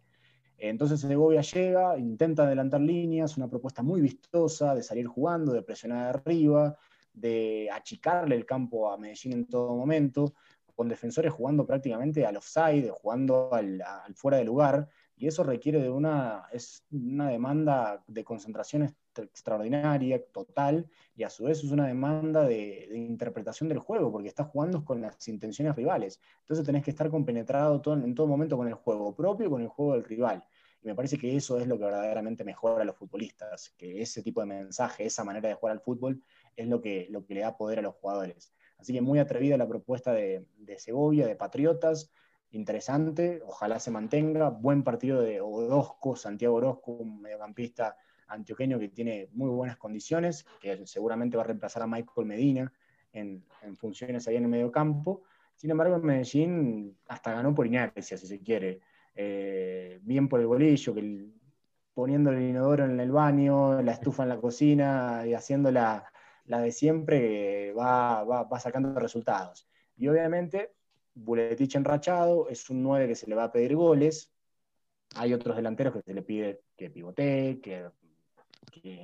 [0.58, 6.16] Entonces Segovia llega, intenta adelantar líneas, una propuesta muy vistosa de salir jugando, de presionar
[6.16, 6.76] arriba,
[7.12, 10.34] de achicarle el campo a Medellín en todo momento,
[10.74, 13.82] con defensores jugando prácticamente al offside, jugando al
[14.14, 14.88] fuera de lugar,
[15.18, 21.44] y eso requiere de una, es una demanda de concentración extraordinaria, total, y a su
[21.44, 26.20] vez es una demanda de, interpretación del juego, porque estás jugando con las intenciones rivales.
[26.40, 29.62] Entonces tenés que estar compenetrado todo, en todo momento con el juego propio y con
[29.62, 30.44] el juego del rival.
[30.82, 34.22] Y me parece que eso es lo que verdaderamente mejora a los futbolistas, que ese
[34.22, 36.22] tipo de mensaje, esa manera de jugar al fútbol,
[36.54, 38.52] es lo que, lo que le da poder a los jugadores.
[38.78, 42.12] Así que muy atrevida la propuesta de, de Segovia, de Patriotas,
[42.50, 44.50] interesante, ojalá se mantenga.
[44.50, 47.96] Buen partido de Orozco, Santiago Orozco, un mediocampista
[48.28, 52.72] antioqueño que tiene muy buenas condiciones, que seguramente va a reemplazar a Michael Medina
[53.12, 53.44] en,
[53.76, 55.22] funciones ahí en el mediocampo.
[55.54, 58.80] Sin embargo, en Medellín hasta ganó por inercia, si se quiere.
[59.14, 61.30] Eh, bien por el bolillo, que
[61.92, 66.12] poniendo el inodoro en el baño, la estufa en la cocina y haciendo la,
[66.44, 69.68] de siempre, va, va, va sacando resultados.
[69.96, 70.77] Y obviamente
[71.14, 74.32] Buletich enrachado, es un 9 que se le va a pedir goles.
[75.16, 77.90] Hay otros delanteros que se le pide que pivotee, que,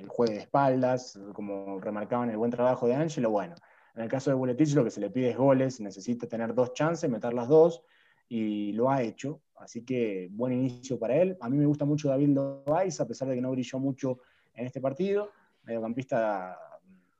[0.07, 3.29] juegue de espaldas, como remarcaban el buen trabajo de Angelo.
[3.29, 3.55] Bueno,
[3.95, 6.73] en el caso de Buletich lo que se le pide es goles, necesita tener dos
[6.73, 7.83] chances, meter las dos,
[8.27, 9.41] y lo ha hecho.
[9.57, 11.37] Así que buen inicio para él.
[11.41, 14.19] A mí me gusta mucho David Loaiza, a pesar de que no brilló mucho
[14.53, 15.31] en este partido.
[15.63, 16.57] Mediocampista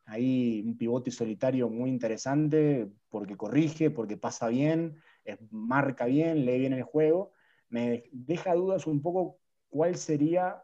[0.05, 5.01] ahí un pivote solitario muy interesante porque corrige, porque pasa bien,
[5.51, 7.31] marca bien, lee bien el juego.
[7.69, 9.39] Me deja dudas un poco
[9.69, 10.63] cuál sería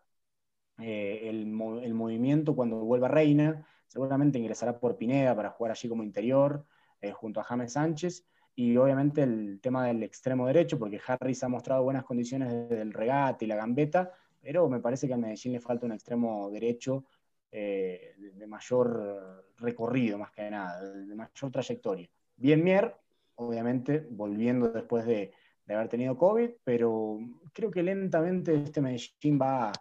[0.80, 3.66] eh, el, movimiento cuando vuelva Reina.
[3.88, 6.66] Seguramente ingresará por Pineda para jugar allí como interior
[7.02, 8.26] eh, junto a James Sánchez.
[8.56, 13.46] Y obviamente el tema del extremo derecho, porque Harris ha mostrado buenas condiciones del regate
[13.46, 14.12] y la gambeta,
[14.42, 17.06] pero me parece que a Medellín le falta un extremo derecho
[17.52, 22.10] eh, de mayor recorrido, más que nada, de mayor trayectoria.
[22.36, 22.95] Bien Mier,
[23.36, 25.32] obviamente, volviendo después de,
[25.68, 27.18] haber tenido COVID, pero
[27.54, 29.72] creo que lentamente este Medellín va,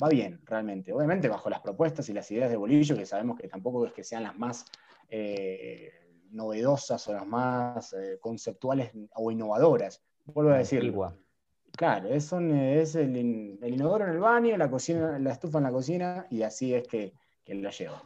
[0.00, 0.92] va bien, realmente.
[0.92, 4.04] Obviamente bajo las propuestas y las ideas de Bolillo, que sabemos que tampoco es que
[4.04, 4.64] sean las más
[5.08, 5.90] eh,
[6.30, 10.04] novedosas o las más eh, conceptuales o innovadoras.
[10.26, 10.94] Vuelvo a decir.
[11.76, 16.26] Claro, es, es el, inodoro en el baño, la cocina, la estufa en la cocina,
[16.30, 17.12] y así es que,
[17.44, 18.00] que lo llevo.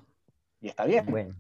[0.61, 1.07] Y está bien.
[1.07, 1.35] Bueno,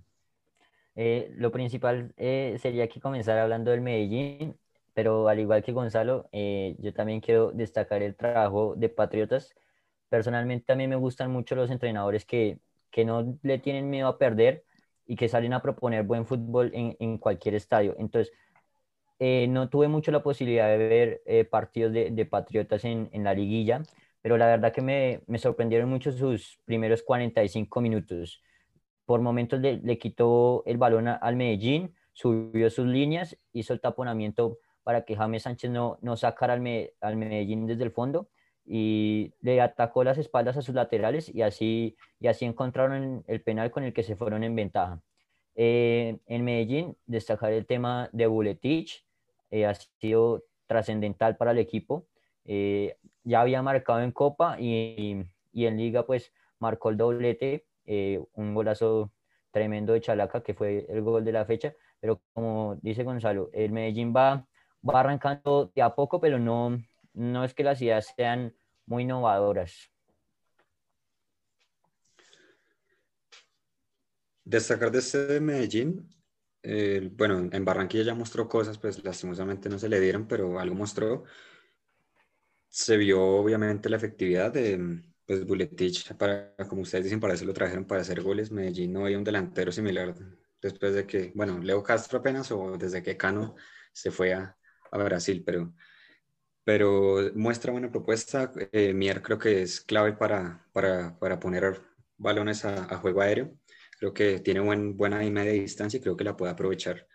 [0.94, 4.58] eh, lo principal eh, sería que comenzar hablando del Medellín,
[4.92, 9.54] pero al igual que Gonzalo, eh, yo también quiero destacar el trabajo de Patriotas.
[10.08, 12.58] Personalmente también me gustan mucho los entrenadores que,
[12.90, 14.64] que no le tienen miedo a perder
[15.06, 17.96] y que salen a proponer buen fútbol en, en cualquier estadio.
[17.98, 18.32] Entonces,
[19.18, 23.82] eh, no tuve mucho la posibilidad de ver eh, partidos de, Patriotas en, la liguilla,
[24.24, 28.42] pero la verdad que me, sorprendieron mucho sus primeros 45 minutos.
[29.04, 35.04] Por momentos le, quitó el balón al Medellín, subió sus líneas, hizo el taponamiento para
[35.04, 38.30] que James Sánchez no, no sacara al, al Medellín desde el fondo
[38.64, 43.70] y le atacó las espaldas a sus laterales y así, y así encontraron el penal
[43.70, 45.02] con el que se fueron en ventaja.
[45.54, 49.04] Eh, en Medellín, destacar el tema de Buletich,
[49.50, 52.06] eh, ha sido trascendental para el equipo.
[52.46, 57.66] Eh, ya había marcado en Copa y, y, en Liga, pues marcó el doblete,
[58.34, 59.12] un golazo
[59.50, 61.74] tremendo de Chalaca, que fue el gol de la fecha.
[62.00, 64.46] Pero como dice Gonzalo, el Medellín va,
[64.86, 66.78] va arrancando de a poco, pero no,
[67.14, 68.54] no es que las ideas sean
[68.86, 69.90] muy innovadoras.
[74.44, 76.10] Destacar de este Medellín,
[76.62, 80.74] eh, bueno, en Barranquilla ya mostró cosas, pues lastimosamente no se le dieron, pero algo
[80.74, 81.24] mostró.
[82.76, 87.52] Se vio obviamente la efectividad de pues, Buletich, para, como ustedes dicen, para eso lo
[87.54, 88.50] trajeron para hacer goles.
[88.50, 90.12] Medellín no hay un delantero similar
[90.60, 93.54] después de que, bueno, Leo Castro apenas o desde que Cano
[93.92, 94.58] se fue a,
[94.90, 95.72] a Brasil, pero,
[96.64, 98.50] pero muestra buena propuesta.
[98.72, 101.80] Eh, Mier creo que es clave para, para, para poner
[102.16, 103.56] balones a, a juego aéreo
[104.00, 107.06] Creo que tiene buen, buena y media distancia y creo que la puede aprovechar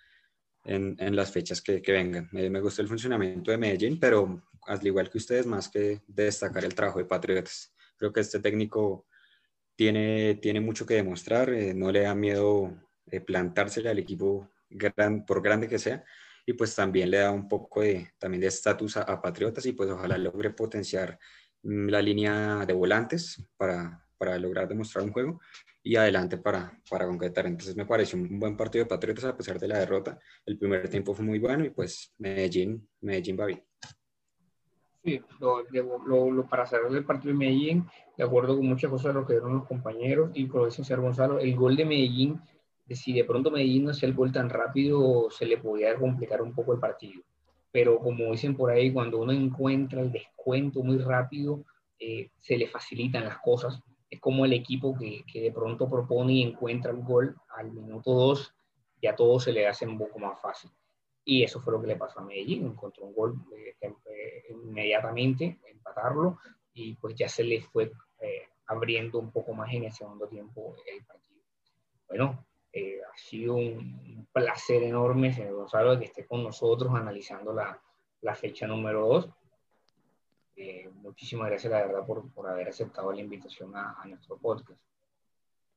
[0.64, 2.30] en, en las fechas que, que vengan.
[2.32, 6.64] Me, me gusta el funcionamiento de Medellín, pero al igual que ustedes, más que destacar
[6.64, 7.74] el trabajo de Patriotas.
[7.98, 9.08] Creo que este técnico
[9.76, 12.74] tiene, tiene mucho que demostrar, eh, no le da miedo
[13.08, 16.04] eh, plantársele al equipo gran, por grande que sea
[16.46, 19.90] y pues también le da un poco de también de estatus a, Patriotas y pues
[19.90, 21.20] ojalá logre potenciar
[21.64, 25.40] mm, la línea de volantes para, para lograr demostrar un juego
[25.84, 27.46] y adelante para, para concretar.
[27.46, 30.20] Entonces me pareció un buen partido de Patriotas a pesar de la derrota.
[30.46, 33.69] El primer tiempo fue muy bueno y pues Medellín, Medellín va bien.
[35.04, 35.64] Sí, lo,
[36.32, 37.86] lo, para cerrar el partido de Medellín,
[38.18, 40.96] de acuerdo con muchas cosas de lo que dieron los compañeros y con lo que
[40.96, 42.42] Gonzalo, el gol de Medellín,
[42.86, 46.42] de si de pronto Medellín no hacía el gol tan rápido, se le podía complicar
[46.42, 47.22] un poco el partido.
[47.72, 51.64] Pero como dicen por ahí, cuando uno encuentra el descuento muy rápido,
[52.00, 56.34] eh, se le facilitan las cosas es como el equipo que, que, de pronto propone
[56.34, 58.54] y encuentra el gol al minuto 2,
[59.02, 60.72] ya todo se le hace un poco más fácil.
[61.26, 65.60] Y eso fue lo que le pasó a Medellín, encontró un gol eh, eh, inmediatamente,
[65.66, 66.40] empatarlo,
[66.74, 70.76] y pues ya se le fue eh, abriendo un poco más en el segundo tiempo
[70.86, 71.42] el partido.
[72.08, 77.80] Bueno, ha sido un placer enorme, señor Gonzalo, que esté con nosotros analizando la,
[78.22, 79.30] la fecha número 2
[80.60, 84.82] eh, muchísimas gracias, la verdad, por, por haber aceptado la invitación a, a, nuestro podcast.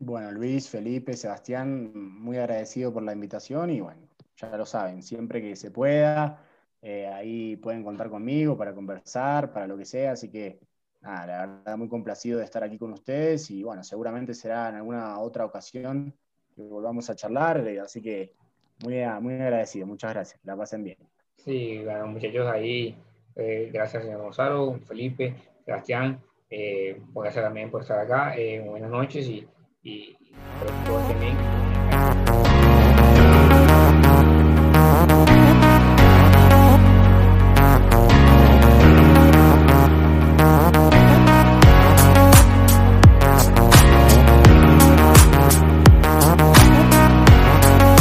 [0.00, 5.40] Bueno, Luis, Felipe, Sebastián, muy agradecido por la invitación y bueno, ya lo saben, siempre
[5.40, 6.44] que se pueda,
[6.80, 10.60] eh, ahí pueden contar conmigo para conversar, para lo que sea, así que
[11.00, 14.76] nada, la verdad muy complacido de estar aquí con ustedes y bueno, seguramente será en
[14.76, 16.14] alguna otra ocasión
[16.54, 18.34] que volvamos a charlar, eh, así que
[18.82, 20.98] muy, muy agradecido, muchas gracias, la pasen bien.
[21.36, 22.96] Sí, bueno, muchachos, ahí
[23.34, 26.20] eh, gracias, señor Gonzalo, Felipe, Sebastián.
[26.50, 28.36] Eh, gracias también por estar acá.
[28.36, 29.46] Eh, buenas noches y,
[29.82, 30.32] y, y